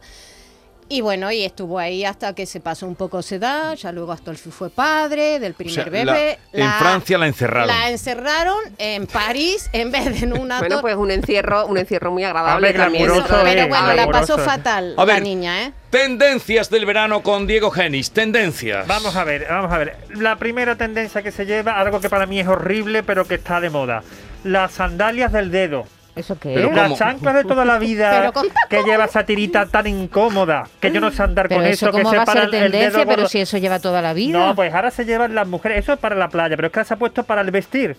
Y 0.89 1.01
bueno, 1.01 1.29
y 1.33 1.43
estuvo 1.43 1.79
ahí 1.79 2.05
hasta 2.05 2.33
que 2.33 2.45
se 2.45 2.61
pasó 2.61 2.87
un 2.87 2.95
poco 2.95 3.21
su 3.21 3.35
edad, 3.35 3.75
ya 3.75 3.91
luego 3.91 4.13
Astolfi 4.13 4.51
fue 4.51 4.69
padre 4.69 5.37
del 5.37 5.51
O 5.51 5.55
primer 5.55 5.73
sea, 5.73 5.83
bebé. 5.83 6.39
la- 6.53 6.63
en 6.65 6.71
Francia 6.79 7.17
la 7.17 7.27
encerraron. 7.27 7.67
La 7.67 7.89
encerraron 7.89 8.57
en 8.77 9.05
París 9.05 9.69
en 9.73 9.91
vez 9.91 10.05
de 10.05 10.25
en 10.25 10.37
una 10.39 10.59
Bueno, 10.59 10.79
pues 10.79 10.95
un 10.95 11.11
encierro, 11.11 11.65
un 11.67 11.77
encierro 11.77 12.11
muy 12.11 12.23
agradable 12.23 12.67
Hombre, 12.69 12.81
también. 12.81 13.03
Pero 13.05 13.15
eh, 13.45 13.65
bueno, 13.67 13.93
la 13.95 14.07
pasó 14.09 14.37
fatal 14.37 14.93
A 14.97 15.05
la 15.05 15.13
ver. 15.13 15.23
niña, 15.23 15.63
¿eh? 15.63 15.73
Tendencias 15.89 16.69
del 16.69 16.85
verano 16.85 17.21
con 17.21 17.47
Diego 17.47 17.69
Genis. 17.69 18.11
Tendencias. 18.11 18.87
Vamos 18.87 19.15
a 19.17 19.23
ver, 19.25 19.45
vamos 19.49 19.71
a 19.71 19.77
ver. 19.79 19.97
La 20.15 20.37
primera 20.37 20.75
tendencia 20.77 21.21
que 21.21 21.31
se 21.31 21.45
lleva, 21.45 21.79
algo 21.79 21.99
que 21.99 22.09
para 22.09 22.25
mí 22.25 22.39
es 22.39 22.47
horrible, 22.47 23.03
pero 23.03 23.25
que 23.27 23.35
está 23.35 23.59
de 23.59 23.69
moda. 23.69 24.03
Las 24.45 24.71
sandalias 24.71 25.33
del 25.33 25.51
dedo. 25.51 25.85
¿Eso 26.17 26.37
qué 26.39 26.53
Pero 26.55 26.69
es? 26.69 26.75
Las 26.75 26.97
chanclas 26.97 27.35
de 27.35 27.43
toda 27.43 27.63
la 27.65 27.77
vida 27.79 28.31
que 28.69 28.83
lleva 28.83 29.05
esa 29.05 29.25
tirita 29.25 29.65
tan 29.67 29.87
incómoda 29.87 30.67
que 30.79 30.91
yo 30.91 30.99
no 30.99 31.11
sé 31.11 31.23
andar 31.23 31.47
Pero 31.47 31.61
con 31.61 31.69
eso 31.69 31.85
eso, 31.87 31.95
que 31.95 32.01
cómo 32.03 32.09
se 32.11 32.17
va 32.17 32.23
a 32.23 32.25
para 32.25 32.41
ser 32.45 32.49
el- 32.49 32.55
el 32.55 32.71
dedo 32.71 32.81
tendencia, 32.81 33.05
pero 33.05 33.15
gordo. 33.17 33.29
si 33.29 33.39
eso 33.39 33.57
lleva 33.57 33.79
toda 33.79 34.01
la 34.01 34.13
vida. 34.13 34.37
No, 34.37 34.55
pues 34.55 34.73
ahora 34.73 34.91
se 34.91 35.05
llevan 35.05 35.35
las 35.35 35.47
mujeres, 35.47 35.79
eso 35.79 35.93
es 35.93 35.99
para 35.99 36.15
la 36.15 36.29
playa, 36.29 36.55
pero 36.55 36.67
es 36.67 36.73
que 36.73 36.83
se 36.83 36.93
ha 36.93 36.97
puesto 36.97 37.23
para 37.23 37.41
el 37.41 37.51
vestir. 37.51 37.95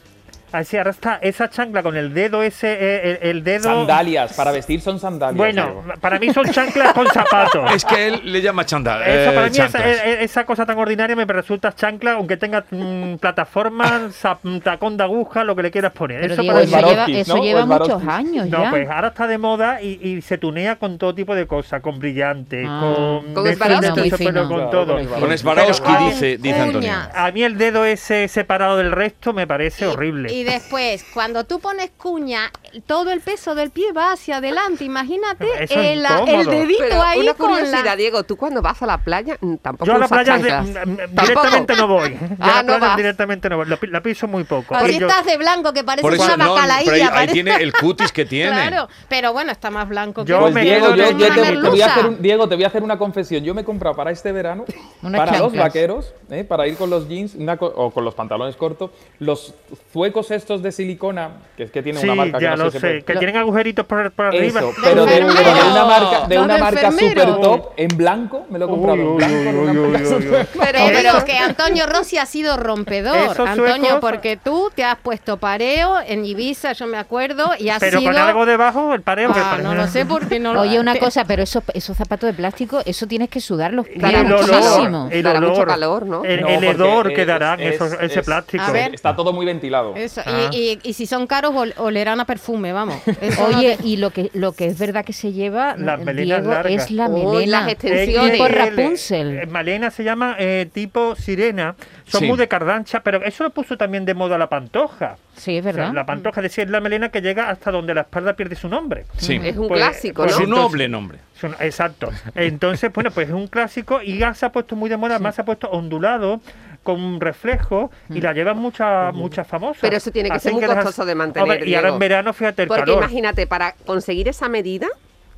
Así, 0.53 0.77
ahora 0.77 0.91
está 0.91 1.19
esa 1.23 1.51
chancla 1.51 1.83
con 1.83 1.97
el 1.97 2.15
dedo 2.15 2.43
ese, 2.43 2.73
eh, 2.73 3.19
el, 3.23 3.29
el 3.37 3.45
dedo... 3.45 3.65
Sandalias, 3.65 4.33
para 4.35 4.51
vestir 4.53 4.81
son 4.81 4.99
sandalias. 4.99 5.37
Bueno, 5.37 5.63
Diego. 5.65 5.85
para 6.01 6.19
mí 6.19 6.33
son 6.33 6.47
chanclas 6.51 6.93
con 6.93 7.07
zapatos. 7.09 7.71
Es 7.75 7.85
que 7.85 8.07
él 8.09 8.21
le 8.25 8.41
llama 8.41 8.65
chandal. 8.65 9.03
Eso 9.03 9.31
eh, 9.31 9.35
para 9.35 9.47
mí, 9.49 9.53
esa, 9.53 9.69
chanclas. 9.69 10.01
eh, 10.05 10.19
esa 10.23 10.45
cosa 10.45 10.65
tan 10.67 10.79
ordinaria 10.79 11.15
me 11.15 11.25
resulta 11.25 11.73
chancla, 11.75 12.13
aunque 12.15 12.37
tenga 12.37 12.65
mm, 12.71 13.17
plataforma, 13.17 14.09
zap- 14.23 14.63
tacón 14.63 14.97
de 14.97 15.05
aguja, 15.05 15.45
lo 15.45 15.55
que 15.55 15.63
le 15.65 15.71
quieras 15.71 15.93
poner. 15.93 16.21
Pero 16.21 16.33
eso 16.35 16.43
Diego, 16.43 16.55
para 16.57 16.65
eso 16.65 16.77
mí- 16.77 16.83
lleva, 16.89 17.07
eso 17.21 17.37
¿no? 17.37 17.43
lleva 17.43 17.67
muchos 17.67 18.03
años 18.07 18.47
No, 18.49 18.65
ya. 18.65 18.71
pues 18.71 18.89
ahora 18.89 19.09
está 19.09 19.27
de 19.27 19.39
moda 19.39 19.83
y, 19.83 19.99
y 20.03 20.23
se 20.23 20.39
tunea 20.39 20.77
con 20.77 20.99
todo 20.99 21.15
tipo 21.15 21.35
de 21.35 21.47
cosas, 21.47 21.81
con 21.83 21.99
brillante, 21.99 22.65
Ah. 22.67 22.81
con, 22.81 23.35
Con 23.35 23.55
Swarovski. 23.55 24.11
con 24.21 24.71
todo. 24.71 24.95
con 24.95 25.05
Swarovski. 25.05 25.21
Con 25.21 25.39
Swarovski, 25.39 25.87
Pero, 25.93 26.07
dice, 26.07 26.39
dice 26.39 26.61
Antonio. 26.61 26.93
A 27.15 27.31
mí 27.33 27.43
el 27.43 27.59
dedo 27.59 27.85
ese 27.85 28.27
separado 28.29 28.77
del 28.77 28.93
resto 28.93 29.33
me 29.33 29.47
parece 29.47 29.85
Y- 29.85 29.89
horrible. 29.89 30.33
Y 30.39 30.45
después, 30.45 31.05
cuando 31.13 31.43
tú 31.43 31.59
pones 31.59 31.91
cuña, 31.97 32.53
todo 32.87 33.11
el 33.11 33.21
peso 33.21 33.57
del 33.57 33.71
pie 33.71 33.91
va 33.91 34.13
hacia 34.13 34.37
adelante. 34.37 34.85
Imagínate 34.85 35.47
el, 35.69 36.05
dedito 36.47 36.79
Pero 36.79 37.03
ahí 37.03 37.19
una 37.19 37.35
con 37.35 37.51
curiosidad, 37.51 37.85
la... 37.85 37.97
Diego, 37.97 38.23
tú 38.23 38.37
cuando 38.37 38.63
vas 38.63 38.81
a 38.81 38.87
la 38.87 38.99
playa 38.99 39.37
mm, 39.41 39.57
tampoco 39.57 39.87
Yo 39.91 39.97
a 39.97 39.99
la 39.99 40.07
playa 40.07 40.39
de- 40.39 40.87
mm, 40.87 40.97
directamente 41.11 41.75
no 41.75 41.89
voy. 41.89 42.13
Yo 42.13 42.19
Ah, 42.39 42.61
a 42.61 42.63
la 42.63 42.63
no 42.63 42.67
playa 42.67 42.79
vas. 42.87 42.97
directamente 42.97 43.49
no 43.49 43.57
voy. 43.57 43.67
La, 43.67 43.77
pi- 43.79 43.87
la 43.89 44.01
piso 44.01 44.29
muy 44.29 44.45
poco. 44.45 44.77
Hoy 44.77 44.93
Y 44.93 45.01
yo- 45.01 45.09
estás 45.09 45.27
de 45.27 45.37
blanco, 45.39 45.73
que 45.73 45.83
parece 45.83 46.07
una 46.07 46.37
no, 46.37 46.57
ahí, 46.57 47.27
tiene 47.33 47.57
el 47.57 47.73
cutis 47.81 48.13
que 48.13 48.25
tiene. 48.25 48.53
Claro, 48.53 48.89
pero 49.09 49.33
bueno, 49.33 49.51
está 49.51 49.71
más 49.73 49.89
blanco 49.89 50.25
que 50.25 50.31
Yo 50.31 50.39
Pues 50.39 50.55
Diego, 50.55 50.95
yo, 50.95 51.11
yo 51.19 51.35
te, 51.35 51.41
te 51.57 51.69
voy 51.69 51.83
a 51.83 51.87
hacer 51.87 52.07
un, 52.07 52.23
Diego, 52.23 52.49
te 52.49 52.55
voy 52.55 52.63
a 52.63 52.69
hacer 52.69 52.85
una 52.85 52.97
confesión. 52.97 53.43
Yo 53.43 53.55
me 53.55 53.63
he 53.63 53.65
comprado 53.65 53.97
para 53.97 54.13
este 54.13 54.31
verano, 54.31 54.65
para 55.03 55.37
los 55.41 55.53
vaqueros, 55.53 56.15
¿eh? 56.31 56.45
para 56.45 56.69
ir 56.69 56.77
con 56.77 56.91
los 56.91 57.09
jeans 57.09 57.35
una 57.35 57.55
o 57.55 57.91
con 57.91 58.05
los 58.05 58.15
pantalones 58.15 58.55
cortos, 58.55 58.93
los 59.19 59.53
zuecos 59.93 60.28
estos 60.31 60.63
de 60.63 60.73
silicona, 60.73 61.31
que 61.57 61.65
es 61.65 61.71
que 61.71 61.83
tiene 61.83 62.01
Sí, 62.01 62.07
una 62.07 62.15
marca 62.17 62.39
ya 62.41 62.51
que 62.53 62.57
no 62.57 62.65
lo 62.65 62.71
sé, 62.71 63.03
Que 63.05 63.17
tienen 63.17 63.37
agujeritos 63.37 63.87
por, 63.87 64.11
por 64.13 64.27
arriba. 64.27 64.61
Eso, 64.61 64.73
pero 64.83 65.05
de, 65.07 65.13
pero 65.17 65.27
una 65.27 65.85
marca, 65.85 66.27
de 66.29 66.39
una 66.39 66.59
marca 66.59 66.91
super 66.93 67.27
top, 67.41 67.73
en 67.77 67.89
blanco, 67.97 68.47
me 68.51 68.59
lo 68.59 68.67
he 68.67 68.69
comprado 68.69 68.95
Uy, 68.99 69.01
en 69.03 69.09
uy, 69.09 69.17
blanco. 69.17 69.61
uy, 69.61 69.79
uy, 69.79 69.97
uy. 70.29 70.29
Pero 70.29 70.47
Pero- 70.61 70.99
digo 71.13 71.25
que 71.25 71.39
Antonio 71.39 71.87
Rossi 71.87 72.19
ha 72.19 72.27
sido 72.27 72.57
rompedor, 72.57 73.41
Antonio, 73.41 74.01
porque 74.01 74.37
tú 74.37 74.71
te 74.75 74.85
has 74.85 74.97
puesto 74.99 75.37
pareo 75.39 75.97
en 76.07 76.25
Ibiza, 76.25 76.73
yo 76.73 76.87
me 76.87 76.99
acuerdo, 76.99 77.51
y 77.59 77.69
has 77.69 77.81
Pero 77.81 78.01
sido... 78.01 78.13
con 78.13 78.21
algo 78.21 78.47
debajo, 78.47 78.95
el 78.95 79.03
pareo. 79.03 79.33
que 79.33 79.41
Ah, 79.41 79.59
no 79.63 79.75
lo 79.75 79.87
sé 79.87 80.05
porque 80.07 80.39
no 80.39 80.55
lo... 80.55 80.61
Oye, 80.63 80.79
una 80.81 80.97
cosa, 80.97 81.25
pero 81.25 81.43
esos, 81.43 81.63
esos 81.75 81.97
zapatos 81.97 82.29
de 82.29 82.35
plástico, 82.35 82.81
eso 82.85 83.07
tienes 83.07 83.29
que 83.31 83.41
sudarlos 83.41 83.87
el 83.89 84.01
muchísimo. 84.27 85.09
el 85.11 85.23
Dará 85.23 85.41
mucho 85.41 85.53
olor, 85.55 85.69
calor, 85.69 86.07
¿no? 86.07 86.25
El, 86.25 86.65
hedor 86.65 87.13
que 87.13 87.25
darán 87.25 87.61
ese 87.61 87.85
es- 88.01 88.25
plástico. 88.25 88.65
Está 88.93 89.15
todo 89.17 89.33
muy 89.33 89.47
ventilado. 89.47 89.95
Eso, 89.97 90.18
Ah. 90.27 90.51
y, 90.53 90.57
y- 90.57 90.79
y 90.83 90.93
si 90.93 91.07
son 91.07 91.27
caros, 91.27 91.53
ol- 91.55 91.75
olerán 91.77 92.21
a 92.21 92.25
perfume, 92.25 92.73
vamos. 92.73 92.97
Eso 93.21 93.49
no 93.51 93.59
Oye, 93.59 93.77
te- 93.77 93.87
y 93.87 93.97
lo 93.97 94.11
que 94.11 94.31
lo 94.35 94.53
que 94.53 94.67
es 94.67 94.79
verdad 94.79 95.05
que 95.05 95.13
se 95.13 95.33
lleva, 95.33 95.77
Las 95.77 96.01
eh, 96.01 96.05
melenas 96.05 96.39
Diego, 96.43 96.53
largas. 96.55 96.73
es 96.85 96.91
la 96.91 97.09
melena. 97.09 97.61
las 97.63 97.73
extensiones. 97.73 98.33
Tipo. 98.33 98.49
Rapunzel. 98.49 99.39
Eh, 99.41 99.47
Malena 99.47 99.91
se 99.91 100.05
llama 100.05 100.37
eh, 100.39 100.69
tipo 100.73 101.15
sirena. 101.17 101.75
Son 102.07 102.21
Sí. 102.23 102.27
muy 102.27 102.39
de 102.39 102.49
cardancha, 102.49 103.01
pero 103.01 103.23
eso 103.23 103.45
lo 103.45 103.51
puso 103.51 103.77
también 103.77 104.05
de 104.07 104.15
moda 104.15 104.39
la 104.39 104.49
pantoja. 104.49 105.17
Sí, 105.37 105.57
es 105.59 105.61
O 105.61 105.69
sea, 105.69 105.73
verdad. 105.73 105.95
la 105.95 106.07
pantoja, 106.07 106.41
es 106.41 106.45
decir, 106.45 106.71
la 106.71 106.81
melena 106.81 107.11
que 107.11 107.21
llega 107.21 107.51
hasta 107.51 107.71
donde 107.71 107.95
la 107.95 108.01
espalda 108.01 108.33
pierde 108.35 108.57
su 108.57 108.69
nombre. 108.69 109.05
Sí. 109.19 109.39
Es 109.43 109.57
un 109.57 109.69
Pues- 109.69 109.81
clásico, 109.83 110.23
pues 110.23 110.33
¿no? 110.39 110.45
Su 110.45 110.51
noble 110.51 110.89
nombre. 110.89 111.19
Exacto. 111.61 112.09
Entonces, 112.35 112.93
bueno, 112.93 113.11
pues 113.13 113.29
es 113.29 113.35
un 113.35 113.47
clásico 113.47 114.01
y 114.03 114.19
ya 114.19 114.35
se 114.35 114.47
ha 114.47 114.51
puesto 114.53 114.75
muy 114.75 114.89
de 114.91 114.97
moda, 114.97 115.19
más 115.19 115.35
se 115.37 115.43
ha 115.43 115.45
puesto 115.45 115.69
ondulado 115.71 116.41
con 116.89 117.03
un 117.03 117.21
reflejo 117.21 117.91
y 118.09 118.19
la 118.19 118.33
llevan 118.33 118.57
muchas 118.57 119.13
muchas 119.13 119.47
famosas. 119.47 119.83
Pero 119.83 119.99
eso 119.99 120.11
tiene 120.11 120.31
que 120.31 120.39
ser 120.39 120.55
muy 120.55 120.65
costoso 120.65 121.05
de 121.05 121.15
mantener, 121.15 121.43
Hombre, 121.43 121.69
y 121.69 121.75
ahora 121.75 121.91
en 121.91 121.99
verano, 121.99 122.33
fíjate 122.33 122.63
el 122.63 122.69
Porque 122.69 122.85
calor. 122.85 122.97
imagínate, 122.97 123.47
para 123.47 123.75
conseguir 123.85 124.27
esa 124.27 124.49
medida, 124.49 124.89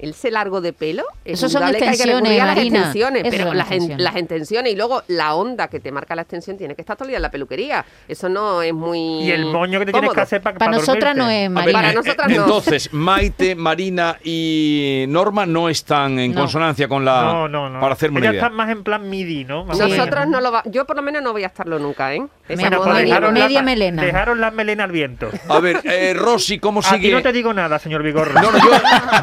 ese 0.01 0.31
largo 0.31 0.61
de 0.61 0.73
pelo, 0.73 1.05
es 1.25 1.35
Eso 1.35 1.49
son 1.49 1.63
indudable 1.63 1.79
que 1.79 1.85
hay 1.85 1.97
que 1.97 2.03
extensiones, 2.03 2.39
las 2.39 2.59
extensiones, 2.59 3.23
Eso 3.25 3.31
pero 3.31 3.45
son 3.49 3.57
las, 3.59 3.67
en- 3.69 3.73
extensiones. 3.75 4.05
las 4.05 4.17
extensiones 4.17 4.73
y 4.73 4.77
luego 4.77 5.03
la 5.09 5.35
onda 5.35 5.69
que 5.69 5.81
te 5.81 5.93
marca 5.93 6.15
la 6.15 6.23
extensión 6.23 6.57
tiene 6.57 6.75
que 6.75 6.83
estar 6.83 6.97
todo 6.97 7.05
el 7.05 7.11
día 7.11 7.17
en 7.19 7.23
la 7.23 7.31
peluquería. 7.31 7.85
Eso 8.09 8.29
no 8.29 8.63
es 8.63 8.73
muy 8.75 8.99
Y 9.25 9.31
el 9.31 9.47
moño 9.47 9.79
que 9.79 9.87
te 9.87 9.93
tienes 9.93 10.13
que 10.13 10.21
hacer 10.21 10.41
para 10.43 10.59
Para 10.59 10.73
nosotras 10.73 11.15
no 11.17 11.29
es, 11.31 11.53
ver. 11.53 11.73
Para 11.73 11.91
eh, 11.91 11.95
nosotras 11.95 12.31
eh, 12.31 12.35
no. 12.37 12.43
Entonces, 12.45 12.93
Maite, 12.93 13.55
Marina 13.55 14.17
y 14.25 15.05
Norma 15.09 15.47
no 15.47 15.69
están 15.69 16.19
en 16.19 16.33
No. 16.33 16.41
consonancia 16.43 16.89
con 16.89 17.05
la. 17.05 17.23
No, 17.23 17.49
no, 17.49 17.69
no. 17.69 17.81
Para 17.81 17.95
hacerme 17.95 18.19
una 18.19 18.27
Ellas 18.27 18.35
idea. 18.35 18.43
están 18.45 18.57
más 18.57 18.71
en 18.71 18.83
plan 18.85 19.09
MIDI, 19.09 19.45
¿no? 19.45 19.65
Más. 19.65 19.79
Nosotros 19.79 20.27
no 20.29 20.41
lo 20.41 20.53
va, 20.53 20.63
yo 20.67 20.85
por 20.87 20.97
lo 20.97 21.03
menos 21.03 21.23
no 21.23 21.33
voy 21.33 21.45
a 21.45 21.49
estarlo 21.49 21.79
nunca, 21.79 22.15
¿eh? 22.15 22.23
Esa 22.49 22.63
Bueno, 22.63 22.83
pues 22.83 23.05
dejaron 23.05 23.35
la- 23.35 23.41
media 23.41 23.63
melena. 23.63 24.03
Dejaron 24.03 24.41
la 24.41 24.51
melena 24.51 24.85
al 24.85 24.93
viento. 24.93 25.29
A 25.49 25.61
ver, 25.61 25.81
eh, 25.85 26.15
Rosy, 26.17 26.59
¿cómo 26.59 26.83
sigue? 26.83 27.13
no 27.13 27.23
te 27.23 27.33
digo 27.33 27.53
nada, 27.53 27.79
señor 27.79 28.03
Vigorro. 28.03 28.33
No, 28.41 28.51
no, 28.53 28.59
yo, 28.59 28.71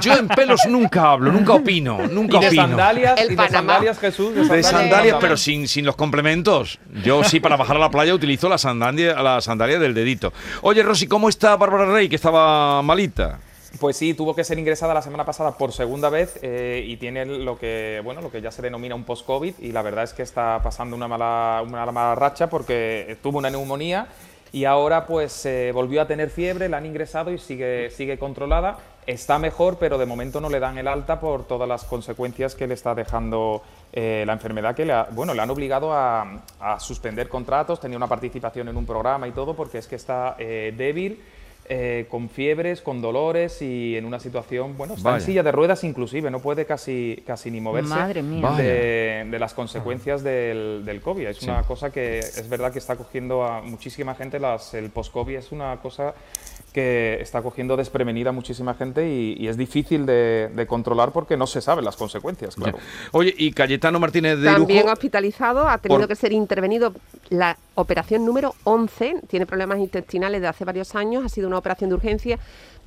yo 0.01 0.13
en 0.17 0.27
pelos 0.27 0.62
nunca 0.68 1.12
hablo, 1.12 1.32
nunca 1.32 1.54
opino, 1.54 1.98
nunca 2.12 2.38
Y 2.38 2.42
de 2.42 2.48
opino. 2.48 2.62
sandalias, 2.64 3.20
El 3.20 3.28
y 3.28 3.30
de 3.32 3.36
Panamá. 3.36 3.58
sandalias, 3.74 4.00
Jesús. 4.00 4.50
De 4.50 4.64
sandalias, 4.64 5.14
no. 5.16 5.20
pero 5.20 5.38
sin, 5.38 5.68
sin 5.68 5.86
los 5.86 5.96
complementos. 5.96 6.80
Yo 7.04 7.24
sí, 7.24 7.40
para 7.40 7.56
bajar 7.58 7.78
a 7.78 7.80
la 7.80 7.90
playa 7.92 8.14
utilizo 8.14 8.50
la 8.50 8.58
sandalia, 8.58 9.22
la 9.22 9.42
sandalia 9.42 9.80
del 9.80 9.94
dedito. 9.94 10.34
Oye, 10.62 10.84
Rosy, 10.84 11.08
¿cómo 11.08 11.30
está 11.30 11.56
Bárbara 11.58 11.86
Rey, 11.86 12.10
que 12.10 12.16
estaba 12.16 12.82
malita? 12.82 13.40
Pues 13.80 13.98
sí, 13.98 14.14
tuvo 14.14 14.34
que 14.34 14.44
ser 14.44 14.58
ingresada 14.58 14.94
la 14.94 15.02
semana 15.02 15.26
pasada 15.26 15.52
por 15.58 15.72
segunda 15.72 16.10
vez 16.10 16.40
eh, 16.42 16.84
y 16.88 16.96
tiene 16.98 17.26
lo 17.26 17.60
que, 17.60 18.02
bueno, 18.04 18.22
lo 18.22 18.32
que 18.32 18.42
ya 18.42 18.50
se 18.50 18.62
denomina 18.62 18.96
un 18.96 19.04
post-COVID 19.04 19.56
y 19.60 19.72
la 19.72 19.82
verdad 19.84 20.06
es 20.06 20.14
que 20.14 20.24
está 20.24 20.62
pasando 20.64 20.96
una 20.96 21.08
mala, 21.08 21.62
una 21.68 21.86
mala 21.92 22.16
racha 22.16 22.50
porque 22.50 23.18
tuvo 23.22 23.38
una 23.38 23.50
neumonía 23.50 24.08
y 24.54 24.64
ahora 24.64 25.06
pues 25.06 25.46
eh, 25.46 25.72
volvió 25.74 26.02
a 26.02 26.08
tener 26.08 26.30
fiebre, 26.30 26.70
la 26.70 26.78
han 26.78 26.86
ingresado 26.86 27.32
y 27.32 27.38
sigue, 27.38 27.92
sigue 27.92 28.18
controlada. 28.18 28.78
Está 29.08 29.40
mejor, 29.40 29.78
pero 29.80 29.98
de 29.98 30.06
momento 30.06 30.42
no 30.42 30.50
le 30.50 30.60
dan 30.60 30.78
el 30.78 30.88
alta 30.88 31.18
por 31.20 31.48
todas 31.48 31.68
las 31.68 31.86
consecuencias 31.86 32.56
que 32.56 32.68
le 32.68 32.74
está 32.74 32.94
dejando 32.94 33.64
eh, 33.94 34.26
la 34.28 34.34
enfermedad, 34.34 34.76
que 34.76 34.84
le, 34.84 34.92
ha- 34.92 35.08
bueno, 35.12 35.34
le 35.34 35.42
han 35.42 35.50
obligado 35.50 35.94
a, 35.94 36.42
a 36.60 36.78
suspender 36.82 37.30
contratos, 37.30 37.80
tenía 37.80 37.96
una 37.96 38.08
participación 38.08 38.68
en 38.68 38.76
un 38.76 38.86
programa 38.86 39.26
y 39.26 39.32
todo, 39.32 39.56
porque 39.56 39.78
es 39.78 39.88
que 39.88 39.96
está 39.96 40.36
eh, 40.38 40.74
débil, 40.78 41.22
eh, 41.70 42.06
con 42.10 42.30
fiebres, 42.30 42.82
con 42.82 43.02
dolores 43.02 43.62
y 43.62 43.96
en 43.98 44.06
una 44.06 44.20
situación, 44.20 44.78
bueno, 44.78 44.94
está 44.96 45.10
Vaya. 45.12 45.20
en 45.22 45.26
silla 45.26 45.44
de 45.44 45.52
ruedas 45.52 45.84
inclusive, 45.86 46.30
no 46.32 46.40
puede 46.40 46.66
casi, 46.66 47.22
casi 47.28 47.50
ni 47.52 47.60
moverse 47.62 47.90
Madre 47.94 48.22
mía. 48.24 48.52
De, 48.52 49.26
de 49.30 49.40
las 49.40 49.54
consecuencias 49.54 50.24
del, 50.24 50.84
del 50.86 51.02
COVID. 51.02 51.28
Es 51.28 51.38
Sí. 51.38 51.50
una 51.50 51.64
cosa 51.64 51.92
que 51.92 52.20
es 52.20 52.48
verdad 52.50 52.72
que 52.74 52.80
está 52.80 52.96
cogiendo 52.98 53.44
a 53.46 53.62
muchísima 53.62 54.16
gente, 54.16 54.40
las, 54.40 54.74
el 54.76 54.90
post-COVID 54.92 55.36
es 55.36 55.52
una 55.52 55.76
cosa 55.78 56.14
que 56.77 57.17
está 57.22 57.41
cogiendo 57.41 57.75
desprevenida 57.75 58.29
a 58.29 58.34
muchísima 58.34 58.75
gente 58.75 59.10
y, 59.10 59.36
y 59.39 59.48
es 59.48 59.57
difícil 59.57 60.05
de, 60.05 60.51
de 60.55 60.67
controlar 60.67 61.12
porque 61.12 61.36
no 61.36 61.48
se 61.48 61.60
saben 61.60 61.84
las 61.84 61.96
consecuencias, 61.96 62.53
claro. 62.55 62.77
Oye, 63.13 63.34
y 63.36 63.51
Cayetano 63.51 64.00
Martínez 64.00 64.38
de 64.38 64.46
También 64.46 64.88
hospitalizado, 64.88 65.67
ha 65.67 65.79
tenido 65.79 66.01
Por- 66.01 66.10
que 66.10 66.15
ser 66.15 66.34
intervenido 66.34 66.93
la 67.29 67.57
operación 67.74 68.25
número 68.25 68.53
11, 68.63 69.22
tiene 69.27 69.48
problemas 69.48 69.79
intestinales 69.79 70.39
de 70.39 70.48
hace 70.50 70.65
varios 70.65 70.93
años, 70.93 71.25
ha 71.25 71.29
sido 71.29 71.48
una 71.48 71.57
operación 71.57 71.89
de 71.89 71.96
urgencia. 71.96 72.38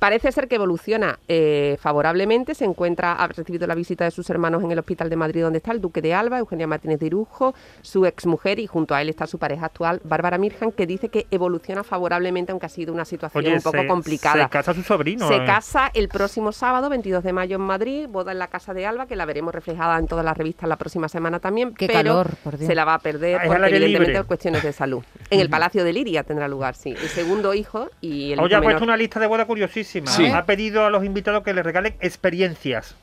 Parece 0.01 0.31
ser 0.31 0.47
que 0.47 0.55
evoluciona 0.55 1.19
eh, 1.27 1.77
favorablemente, 1.79 2.55
se 2.55 2.65
encuentra, 2.65 3.13
ha 3.13 3.27
recibido 3.27 3.67
la 3.67 3.75
visita 3.75 4.03
de 4.03 4.09
sus 4.09 4.27
hermanos 4.31 4.63
en 4.63 4.71
el 4.71 4.79
Hospital 4.79 5.11
de 5.11 5.15
Madrid 5.15 5.43
donde 5.43 5.57
está 5.59 5.73
el 5.73 5.79
Duque 5.79 6.01
de 6.01 6.15
Alba, 6.15 6.39
Eugenia 6.39 6.65
Martínez 6.65 6.99
de 6.99 7.05
Irujo, 7.05 7.53
su 7.83 8.07
exmujer 8.07 8.57
y 8.57 8.65
junto 8.65 8.95
a 8.95 9.01
él 9.03 9.09
está 9.09 9.27
su 9.27 9.37
pareja 9.37 9.67
actual, 9.67 10.01
Bárbara 10.03 10.39
Mirjan, 10.39 10.71
que 10.71 10.87
dice 10.87 11.09
que 11.09 11.27
evoluciona 11.29 11.83
favorablemente 11.83 12.51
aunque 12.51 12.65
ha 12.65 12.69
sido 12.69 12.91
una 12.95 13.05
situación 13.05 13.45
Oye, 13.45 13.53
un 13.53 13.61
poco 13.61 13.77
se- 13.77 13.85
complicada. 13.85 14.43
Se 14.45 14.49
casa 14.49 14.73
su 14.73 14.81
sobrino. 14.81 15.27
Se 15.27 15.35
eh. 15.35 15.45
casa 15.45 15.91
el 15.93 16.07
próximo 16.07 16.51
sábado, 16.51 16.89
22 16.89 17.23
de 17.23 17.33
mayo 17.33 17.57
en 17.57 17.61
Madrid, 17.61 18.07
boda 18.09 18.31
en 18.31 18.39
la 18.39 18.47
Casa 18.47 18.73
de 18.73 18.87
Alba, 18.87 19.05
que 19.05 19.15
la 19.15 19.25
veremos 19.25 19.53
reflejada 19.53 19.99
en 19.99 20.07
todas 20.07 20.25
las 20.25 20.35
revistas 20.35 20.67
la 20.67 20.77
próxima 20.77 21.09
semana 21.09 21.39
también, 21.39 21.75
Qué 21.75 21.85
pero 21.85 21.99
calor, 21.99 22.29
por 22.43 22.57
Dios. 22.57 22.65
se 22.67 22.73
la 22.73 22.85
va 22.85 22.95
a 22.95 22.99
perder 22.99 23.35
Ah, 23.35 23.43
porque 23.45 23.65
evidentemente 23.67 23.99
libre. 24.07 24.15
por 24.17 24.25
cuestiones 24.25 24.63
de 24.63 24.73
salud. 24.73 25.03
En 25.29 25.39
el 25.39 25.49
Palacio 25.51 25.83
de 25.83 25.93
Liria 25.93 26.23
tendrá 26.23 26.47
lugar, 26.47 26.73
sí. 26.73 26.89
El 26.89 27.07
segundo 27.09 27.53
hijo 27.53 27.91
y 28.01 28.31
el 28.31 28.39
Oye, 28.39 28.55
ha 28.55 28.59
menor. 28.59 28.73
puesto 28.73 28.83
una 28.85 28.97
lista 28.97 29.19
de 29.19 29.27
boda 29.27 29.45
curiosísima. 29.45 29.90
Sí. 29.91 30.27
Ha 30.27 30.45
pedido 30.45 30.85
a 30.85 30.89
los 30.89 31.03
invitados 31.03 31.43
que 31.43 31.53
le 31.53 31.63
regalen 31.63 31.95
experiencias. 31.99 32.95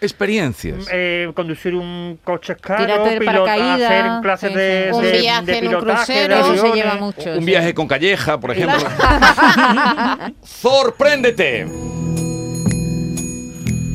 Experiencias. 0.00 0.86
Eh, 0.92 1.30
conducir 1.34 1.74
un 1.74 2.18
coche 2.24 2.56
caro, 2.56 3.04
de 3.04 3.18
pilot- 3.20 3.24
paracaídas, 3.24 3.90
hacer 3.90 4.06
clases 4.22 4.50
sí, 4.50 4.56
de, 4.58 4.88
sí. 4.90 4.96
Un 4.96 5.02
de- 5.02 5.20
viaje 5.20 5.44
de 5.46 5.58
en 5.58 5.64
un 5.66 5.70
pilotaje, 5.70 6.12
de 6.12 6.26
crucero. 6.28 6.56
Se 6.68 6.72
lleva 6.74 6.94
mucho. 6.96 7.30
Un 7.32 7.38
sí. 7.38 7.44
viaje 7.44 7.74
con 7.74 7.86
calleja, 7.88 8.38
por 8.40 8.50
ejemplo. 8.50 8.78
¡Sorpréndete! 10.42 11.66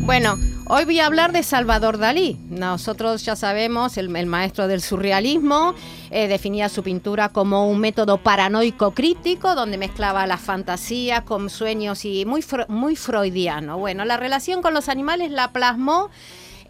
Bueno, 0.01 0.39
Hoy 0.71 0.85
voy 0.85 0.99
a 0.99 1.07
hablar 1.07 1.31
de 1.31 1.41
Salvador 1.41 1.97
Dalí. 1.97 2.37
Nosotros 2.51 3.25
ya 3.25 3.35
sabemos, 3.35 3.97
el, 3.97 4.07
maestro 4.27 4.67
del 4.67 4.83
surrealismo 4.83 5.73
eh, 6.11 6.27
definía 6.27 6.69
su 6.69 6.83
pintura 6.83 7.29
como 7.29 7.67
un 7.67 7.79
método 7.79 8.19
paranoico 8.19 8.91
crítico, 8.91 9.55
donde 9.55 9.79
mezclaba 9.79 10.27
la 10.27 10.37
fantasía 10.37 11.25
con 11.25 11.49
sueños 11.49 12.05
y 12.05 12.23
muy, 12.25 12.45
muy 12.67 12.95
freudiano. 12.95 13.79
Bueno, 13.79 14.05
la 14.05 14.17
relación 14.17 14.61
con 14.61 14.75
los 14.75 14.89
animales 14.89 15.31
la 15.31 15.51
plasmó 15.51 16.11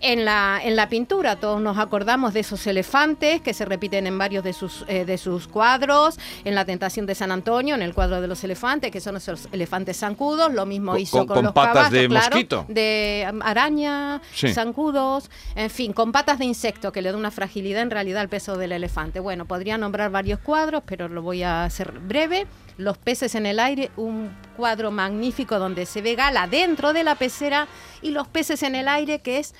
en 0.01 0.25
la, 0.25 0.59
en 0.63 0.75
la 0.75 0.89
pintura. 0.89 1.35
Todos 1.35 1.61
nos 1.61 1.77
acordamos 1.77 2.33
de 2.33 2.41
esos 2.41 2.65
elefantes 2.67 3.41
que 3.41 3.53
se 3.53 3.65
repiten 3.65 4.07
en 4.07 4.17
varios 4.17 4.43
de 4.43 4.53
sus, 4.53 4.85
eh, 4.87 5.05
de 5.05 5.17
sus 5.17 5.47
cuadros, 5.47 6.17
en 6.45 6.55
La 6.55 6.65
Tentación 6.65 7.05
de 7.05 7.15
San 7.15 7.31
Antonio, 7.31 7.75
en 7.75 7.81
el 7.81 7.93
cuadro 7.93 8.21
de 8.21 8.27
los 8.27 8.43
elefantes, 8.43 8.91
que 8.91 9.01
son 9.01 9.17
esos 9.17 9.47
elefantes 9.51 9.97
zancudos. 9.97 10.53
Lo 10.53 10.65
mismo 10.65 10.91
Con- 10.93 10.99
hizo 11.01 11.17
con- 11.25 11.27
con, 11.27 11.43
los 11.45 11.53
patas 11.53 11.73
caballos, 11.73 11.91
de 12.01 12.07
claro, 12.07 12.25
mosquito. 12.29 12.65
de 12.67 13.27
um, 13.31 13.41
araña, 13.41 14.21
Sí. 14.33 14.53
zancudos, 14.53 15.29
en 15.55 15.69
fin, 15.69 15.93
con 15.93 16.11
patas 16.11 16.39
de 16.39 16.45
insecto 16.45 16.91
que 16.91 17.01
le 17.01 17.11
da 17.11 17.17
una 17.17 17.31
fragilidad 17.31 17.81
en 17.81 17.91
realidad 17.91 18.21
al 18.21 18.29
peso 18.29 18.57
del 18.57 18.71
elefante. 18.71 19.19
Bueno, 19.19 19.45
podría 19.45 19.77
nombrar 19.77 20.11
varios 20.11 20.39
cuadros, 20.39 20.83
pero 20.85 21.07
lo 21.09 21.21
voy 21.21 21.43
a 21.43 21.63
hacer 21.63 21.91
breve. 21.99 22.47
Los 22.77 22.97
peces 22.97 23.35
en 23.35 23.45
el 23.45 23.59
aire, 23.59 23.91
un 23.97 24.29
cuadro 24.55 24.89
magnífico 24.91 25.59
donde 25.59 25.85
se 25.85 26.01
ve 26.01 26.15
Gala 26.15 26.47
dentro 26.47 26.93
de 26.93 27.03
la 27.03 27.15
pecera 27.15 27.67
y 28.01 28.11
los 28.11 28.27
peces 28.29 28.63
en 28.63 28.75
el 28.75 28.87
aire 28.87 29.19
que 29.19 29.39
es 29.39 29.53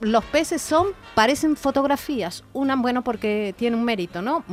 los 0.00 0.24
peces 0.24 0.62
son, 0.62 0.88
parecen 1.14 1.56
fotografías. 1.56 2.44
Una, 2.52 2.76
bueno, 2.76 3.02
porque 3.02 3.54
tiene 3.56 3.76
un 3.76 3.84
mérito, 3.84 4.22
¿no? 4.22 4.44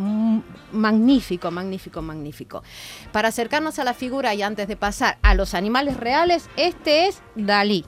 Magnífico, 0.72 1.52
magnífico, 1.52 2.02
magnífico. 2.02 2.64
Para 3.12 3.30
acercarnos 3.30 3.80
a 3.80 3.84
la 3.84 3.94
figura 3.94 4.34
y 4.34 4.42
antes 4.42 4.68
de 4.68 4.76
pasar 4.76 5.18
a 5.22 5.34
los 5.36 5.54
animales 5.54 5.98
reales, 5.98 6.50
este 6.58 7.08
es 7.08 7.22
Dalí. 7.36 7.86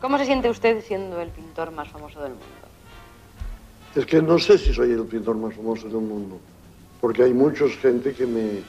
¿Cómo 0.00 0.18
se 0.18 0.24
siente 0.24 0.48
usted 0.48 0.82
siendo 0.82 1.20
el 1.20 1.28
pintor 1.28 1.70
más 1.72 1.88
famoso 1.88 2.22
del 2.22 2.32
mundo? 2.32 2.46
Es 3.94 4.06
que 4.06 4.22
no 4.22 4.38
sé 4.38 4.56
si 4.56 4.72
soy 4.72 4.92
el 4.92 5.04
pintor 5.04 5.36
más 5.36 5.54
famoso 5.54 5.88
del 5.88 6.00
mundo, 6.00 6.38
porque 7.00 7.24
hay 7.24 7.34
mucha 7.34 7.68
gente 7.68 8.14
que 8.14 8.24
me, 8.24 8.62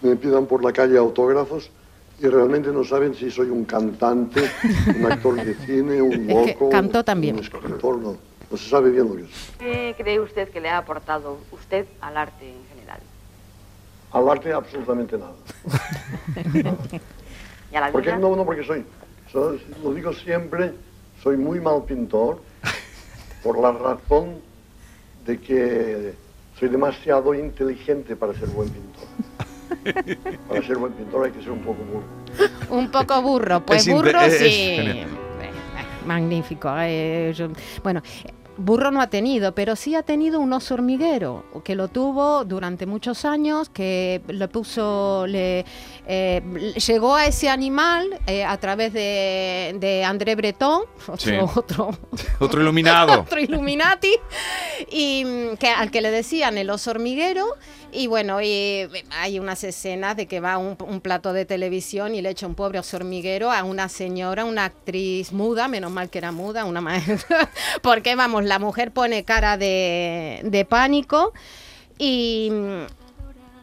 me 0.00 0.16
pidan 0.16 0.46
por 0.46 0.62
la 0.64 0.72
calle 0.72 0.96
autógrafos 0.96 1.70
y 2.20 2.26
realmente 2.26 2.70
no 2.70 2.82
saben 2.84 3.14
si 3.14 3.30
soy 3.30 3.48
un 3.50 3.64
cantante, 3.64 4.42
un 4.96 5.06
actor 5.06 5.36
de 5.44 5.54
cine, 5.54 6.02
un 6.02 6.28
Es 6.30 6.36
que 6.46 6.52
loco, 6.54 6.68
cantó 6.70 7.04
también. 7.04 7.36
un 7.36 7.42
escritor, 7.42 7.98
no, 7.98 8.16
no 8.50 8.56
se 8.56 8.68
sabe 8.68 8.90
bien 8.90 9.08
lo 9.08 9.16
que 9.16 9.22
es. 9.22 9.30
¿Qué 9.58 9.94
cree 9.96 10.18
usted 10.20 10.48
que 10.50 10.60
le 10.60 10.68
ha 10.68 10.78
aportado 10.78 11.38
usted 11.52 11.86
al 12.00 12.16
arte 12.16 12.48
en 12.50 12.64
general? 12.74 13.00
Al 14.10 14.28
arte 14.28 14.52
absolutamente 14.52 15.16
nada. 15.18 15.32
¿Y 17.72 17.76
a 17.76 17.80
la 17.80 17.92
Porque, 17.92 18.16
no, 18.16 18.34
no, 18.34 18.44
porque 18.44 18.64
soy, 18.64 18.84
soy- 19.30 19.60
lo 19.84 19.92
digo 19.92 20.12
siempre, 20.12 20.72
soy 21.22 21.36
muy 21.36 21.60
mal 21.60 21.84
pintor 21.84 22.40
por 23.42 23.58
la 23.60 23.70
razón 23.72 24.36
de 25.24 25.38
que 25.38 26.14
soy 26.58 26.68
demasiado 26.70 27.34
inteligente 27.34 28.16
para 28.16 28.32
ser 28.34 28.48
buen 28.48 28.70
pintor. 28.70 29.04
Para 30.48 30.62
ser 30.66 30.76
buen 30.76 30.92
pintor 30.92 31.26
hay 31.26 31.32
que 31.32 31.40
ser 31.42 31.50
un 31.52 31.60
poco 31.60 31.78
burro. 31.84 32.04
Un 32.70 32.90
poco 32.90 33.22
burro, 33.22 33.64
pues 33.64 33.86
Es 33.86 33.92
burro 33.92 34.20
es- 34.20 34.38
sí. 34.38 34.44
Eh, 34.44 35.02
eh, 35.02 35.06
Magnífico. 36.06 36.68
eh, 36.78 37.32
yo- 37.36 37.48
bueno, 37.82 38.02
burro 38.56 38.90
no 38.90 39.00
ha 39.00 39.06
tenido, 39.08 39.54
pero 39.54 39.76
sí 39.76 39.94
ha 39.94 40.02
tenido 40.02 40.40
un 40.40 40.52
oso 40.52 40.74
hormiguero, 40.74 41.44
que 41.62 41.74
lo 41.76 41.86
tuvo 41.88 42.44
durante 42.44 42.86
muchos 42.86 43.24
años, 43.24 43.68
que 43.68 44.20
le 44.26 44.48
puso, 44.48 45.26
le 45.28 45.64
eh, 46.08 46.42
llegó 46.86 47.14
a 47.14 47.26
ese 47.26 47.48
animal 47.50 48.18
eh, 48.26 48.44
a 48.44 48.56
través 48.56 48.92
de, 48.92 49.76
de 49.78 50.02
André 50.04 50.34
Breton, 50.34 50.82
otro, 51.06 51.16
Sí. 51.18 51.34
otro 51.54 51.90
Otro 52.40 52.60
iluminado. 52.62 53.20
otro 53.22 53.38
Illuminati, 53.38 54.12
y 54.90 55.24
que, 55.60 55.68
al 55.68 55.90
que 55.92 56.00
le 56.00 56.10
decían 56.10 56.58
el 56.58 56.70
oso 56.70 56.90
hormiguero. 56.90 57.46
Y 57.90 58.06
bueno, 58.06 58.38
eh, 58.40 58.88
hay 59.10 59.38
unas 59.38 59.64
escenas 59.64 60.16
de 60.16 60.26
que 60.26 60.40
va 60.40 60.58
un, 60.58 60.76
un 60.80 61.00
plato 61.00 61.32
de 61.32 61.44
televisión 61.46 62.14
y 62.14 62.20
le 62.20 62.30
echa 62.30 62.46
un 62.46 62.54
pobre 62.54 62.80
hormiguero 62.92 63.50
a 63.50 63.64
una 63.64 63.88
señora, 63.88 64.44
una 64.44 64.66
actriz 64.66 65.32
muda, 65.32 65.68
menos 65.68 65.90
mal 65.90 66.10
que 66.10 66.18
era 66.18 66.30
muda, 66.30 66.64
una 66.64 66.80
maestra, 66.82 67.50
porque 67.82 68.14
vamos, 68.14 68.44
la 68.44 68.58
mujer 68.58 68.92
pone 68.92 69.24
cara 69.24 69.56
de, 69.56 70.40
de 70.44 70.64
pánico 70.66 71.32
y, 71.98 72.52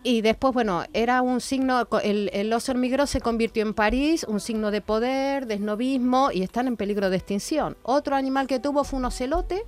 y 0.05 0.21
después, 0.21 0.53
bueno, 0.53 0.83
era 0.93 1.21
un 1.23 1.41
signo, 1.41 1.87
el, 2.03 2.29
el 2.31 2.53
oso 2.53 2.71
hormiguero 2.71 3.07
se 3.07 3.19
convirtió 3.21 3.63
en 3.63 3.73
París, 3.73 4.23
un 4.29 4.39
signo 4.39 4.69
de 4.69 4.79
poder, 4.79 5.47
de 5.47 5.55
esnovismo 5.55 6.29
y 6.31 6.43
están 6.43 6.67
en 6.67 6.77
peligro 6.77 7.09
de 7.09 7.17
extinción. 7.17 7.75
Otro 7.81 8.15
animal 8.15 8.45
que 8.45 8.59
tuvo 8.59 8.83
fue 8.83 8.99
un 8.99 9.05
ocelote, 9.05 9.63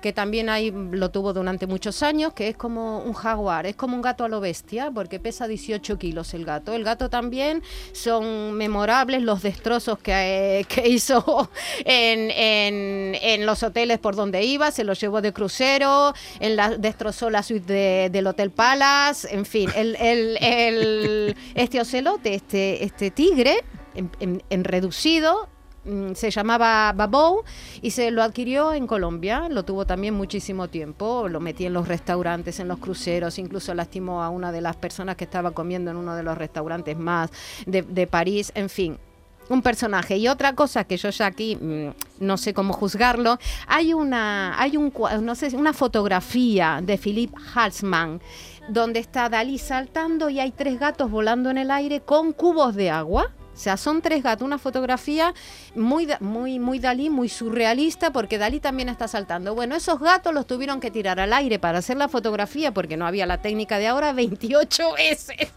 que 0.00 0.14
también 0.14 0.48
ahí 0.48 0.72
lo 0.72 1.10
tuvo 1.10 1.34
durante 1.34 1.66
muchos 1.66 2.02
años, 2.02 2.32
que 2.32 2.48
es 2.48 2.56
como 2.56 3.00
un 3.00 3.12
jaguar, 3.12 3.66
es 3.66 3.76
como 3.76 3.94
un 3.94 4.00
gato 4.02 4.24
a 4.24 4.28
lo 4.30 4.40
bestia, 4.40 4.90
porque 4.90 5.20
pesa 5.20 5.46
18 5.46 5.98
kilos 5.98 6.32
el 6.32 6.46
gato. 6.46 6.72
El 6.72 6.84
gato 6.84 7.10
también 7.10 7.62
son 7.92 8.52
memorables 8.54 9.22
los 9.22 9.42
destrozos 9.42 9.98
que, 9.98 10.60
eh, 10.60 10.64
que 10.64 10.88
hizo 10.88 11.50
en, 11.84 12.30
en- 12.30 13.14
en 13.20 13.44
los 13.46 13.62
hoteles 13.62 13.98
por 13.98 14.16
donde 14.16 14.42
iba, 14.42 14.70
se 14.70 14.84
los 14.84 14.98
llevó 15.00 15.20
de 15.20 15.32
crucero, 15.34 16.14
en 16.40 16.56
la, 16.56 16.70
destrozó 16.78 17.28
la 17.28 17.42
suite 17.42 17.70
de- 17.72 18.10
del 18.10 18.26
Hotel 18.26 18.50
Palace, 18.50 19.28
en 19.34 19.44
fin, 19.44 19.68
el, 19.82 19.96
el- 19.96 20.38
el- 20.40 21.36
este 21.54 21.80
ocelote, 21.80 22.34
este, 22.34 22.82
este 22.84 23.10
tigre, 23.10 23.58
en, 23.94 24.10
en- 24.20 24.42
en 24.48 24.64
reducido, 24.64 25.48
mm, 25.84 26.12
se 26.14 26.30
llamaba 26.30 26.92
Babou 26.94 27.42
y 27.82 27.90
se 27.90 28.10
lo 28.10 28.22
adquirió 28.22 28.72
en 28.72 28.86
Colombia, 28.86 29.48
lo 29.50 29.64
tuvo 29.64 29.84
también 29.84 30.14
muchísimo 30.14 30.68
tiempo, 30.68 31.28
lo 31.28 31.40
metí 31.40 31.66
en 31.66 31.72
los 31.74 31.88
restaurantes, 31.88 32.58
en 32.60 32.68
los 32.68 32.78
cruceros, 32.78 33.38
incluso 33.38 33.74
lastimó 33.74 34.22
a 34.22 34.30
una 34.30 34.50
de 34.52 34.60
las 34.60 34.76
personas 34.76 35.16
que 35.16 35.24
estaba 35.24 35.50
comiendo 35.50 35.90
en 35.90 35.96
uno 35.96 36.14
de 36.14 36.22
los 36.22 36.38
restaurantes 36.38 36.96
más 36.96 37.30
de, 37.66 37.82
de 37.82 38.06
París, 38.06 38.52
en 38.54 38.68
fin. 38.70 38.98
Un 39.48 39.62
personaje. 39.62 40.16
Y 40.16 40.28
otra 40.28 40.54
cosa 40.54 40.84
que 40.84 40.96
yo 40.96 41.10
ya 41.10 41.26
aquí 41.26 41.56
mm, 41.56 41.90
no 42.20 42.36
sé 42.36 42.54
cómo 42.54 42.72
juzgarlo, 42.72 43.38
hay 43.66 43.92
una, 43.92 44.60
hay 44.60 44.76
un, 44.76 44.92
no 45.22 45.34
sé, 45.34 45.54
una 45.56 45.72
fotografía 45.72 46.80
de 46.82 46.96
Philippe 46.96 47.36
Halsman 47.54 48.20
donde 48.68 49.00
está 49.00 49.28
Dalí 49.28 49.58
saltando 49.58 50.30
y 50.30 50.40
hay 50.40 50.52
tres 50.52 50.78
gatos 50.78 51.10
volando 51.10 51.50
en 51.50 51.58
el 51.58 51.70
aire 51.70 52.00
con 52.00 52.32
cubos 52.32 52.74
de 52.74 52.90
agua. 52.90 53.32
O 53.54 53.56
sea, 53.56 53.76
son 53.76 54.00
tres 54.00 54.22
gatos, 54.22 54.46
una 54.46 54.58
fotografía 54.58 55.34
muy, 55.74 56.08
muy, 56.20 56.58
muy 56.58 56.78
Dalí, 56.78 57.10
muy 57.10 57.28
surrealista, 57.28 58.10
porque 58.10 58.38
Dalí 58.38 58.60
también 58.60 58.88
está 58.88 59.08
saltando. 59.08 59.54
Bueno, 59.54 59.76
esos 59.76 60.00
gatos 60.00 60.32
los 60.32 60.46
tuvieron 60.46 60.80
que 60.80 60.90
tirar 60.90 61.20
al 61.20 61.34
aire 61.34 61.58
para 61.58 61.78
hacer 61.78 61.98
la 61.98 62.08
fotografía, 62.08 62.72
porque 62.72 62.96
no 62.96 63.06
había 63.06 63.26
la 63.26 63.42
técnica 63.42 63.78
de 63.78 63.88
ahora 63.88 64.12
28 64.14 64.94
veces. 64.94 65.52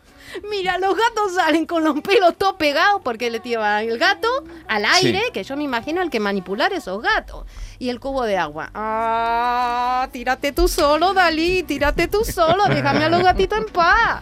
Mira, 0.50 0.78
los 0.78 0.96
gatos 0.96 1.34
salen 1.36 1.66
con 1.66 1.84
los 1.84 2.00
pelos 2.02 2.36
todo 2.38 2.58
pegados 2.58 3.02
porque 3.04 3.30
le 3.30 3.40
tiran 3.40 3.84
el 3.88 3.98
gato 3.98 4.28
al 4.68 4.86
aire, 4.86 5.22
Sí. 5.26 5.32
que 5.34 5.44
yo 5.44 5.56
me 5.58 5.64
imagino 5.64 6.02
el 6.02 6.10
que 6.10 6.20
manipular 6.20 6.74
esos 6.74 7.02
gatos. 7.02 7.46
Y 7.80 7.90
el 7.90 8.00
cubo 8.00 8.24
de 8.24 8.38
agua. 8.38 8.70
Ah, 8.74 10.08
tírate 10.12 10.52
tú 10.52 10.68
solo, 10.68 11.14
Dalí, 11.14 11.64
tírate 11.64 12.08
tú 12.08 12.24
solo, 12.24 12.66
déjame 12.70 13.04
a 13.06 13.10
los 13.10 13.22
gatitos 13.24 13.58
en 13.60 13.66
paz. 13.66 14.22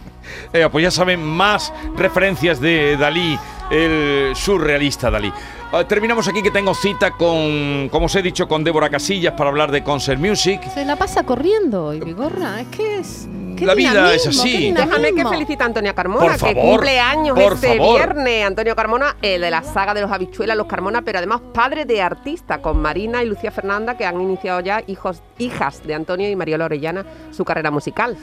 Eh, 0.52 0.68
pues 0.70 0.82
ya 0.82 0.90
saben 0.90 1.22
más 1.24 1.72
referencias 1.96 2.60
de 2.60 2.96
Dalí, 2.96 3.38
el 3.70 4.34
surrealista 4.34 5.10
Dalí. 5.10 5.32
Ah, 5.76 5.82
terminamos 5.82 6.28
aquí 6.28 6.40
que 6.40 6.52
tengo 6.52 6.72
cita 6.72 7.10
con, 7.10 7.88
como 7.90 8.06
os 8.06 8.14
he 8.14 8.22
dicho, 8.22 8.46
con 8.46 8.62
Débora 8.62 8.88
Casillas 8.88 9.34
para 9.34 9.50
hablar 9.50 9.72
de 9.72 9.82
Concert 9.82 10.20
Music. 10.20 10.62
Se 10.72 10.84
la 10.84 10.94
pasa 10.94 11.24
corriendo, 11.24 11.92
y 11.92 11.98
Vigorra, 11.98 12.60
es 12.60 12.68
que 12.68 12.98
es... 12.98 13.28
qué 13.56 13.66
La 13.66 13.74
vida 13.74 14.14
es 14.14 14.24
así. 14.24 14.70
Déjame 14.70 15.12
que 15.12 15.26
felicite 15.26 15.64
a 15.64 15.66
Antonia 15.66 15.92
Carmona, 15.92 16.38
Por 16.38 16.48
que 16.48 16.54
cumple 16.54 17.00
años 17.00 17.36
por 17.36 17.54
este 17.54 17.76
favor. 17.76 17.96
viernes. 17.96 18.46
Antonio 18.46 18.76
Carmona, 18.76 19.16
el 19.20 19.40
de 19.40 19.50
la 19.50 19.64
saga 19.64 19.94
de 19.94 20.02
los 20.02 20.12
habichuelas, 20.12 20.56
los 20.56 20.68
Carmona, 20.68 21.02
pero 21.02 21.18
además 21.18 21.40
padre 21.52 21.84
de 21.84 22.00
artista, 22.00 22.62
con 22.62 22.80
Marina 22.80 23.24
y 23.24 23.26
Lucía 23.26 23.50
Fernanda, 23.50 23.96
que 23.96 24.06
han 24.06 24.20
iniciado 24.20 24.60
ya 24.60 24.80
hijos, 24.86 25.22
hijas 25.38 25.84
de 25.84 25.94
Antonio 25.94 26.30
y 26.30 26.36
Mariola 26.36 26.66
Orellana 26.66 27.04
su 27.32 27.44
carrera 27.44 27.72
musical. 27.72 28.16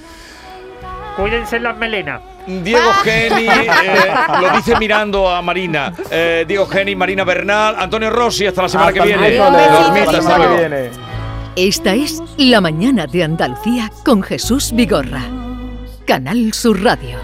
Cuídense 1.16 1.60
las 1.60 1.78
melenas. 1.78 2.22
Diego 2.48 2.92
Geni, 3.04 3.48
eh, 3.48 4.12
lo 4.42 4.50
dice 4.52 4.76
mirando 4.78 5.30
a 5.30 5.42
Marina. 5.42 5.94
Eh, 6.10 6.46
Diego 6.48 6.66
Geni, 6.66 6.96
Marina 6.96 7.24
Bernal, 7.24 7.76
Antonio 7.78 8.10
Rossi, 8.10 8.48
hasta 8.48 8.64
la 8.64 8.70
semana 8.70 8.90
Hasta 8.90 9.02
que 9.02 9.08
viene. 9.08 9.40
Adiós, 9.40 10.00
Hasta 10.00 10.12
la 10.12 10.22
semana 10.22 10.50
que 10.50 10.58
viene. 10.58 10.90
Esta 11.56 11.94
es 11.94 12.24
La 12.38 12.62
Mañana 12.62 13.08
de 13.08 13.24
Andalucía 13.24 13.92
con 14.06 14.24
Jesús 14.24 14.72
Vigorra. 14.74 15.22
Canal 16.06 16.54
Sur 16.54 16.82
Radio. 16.82 17.20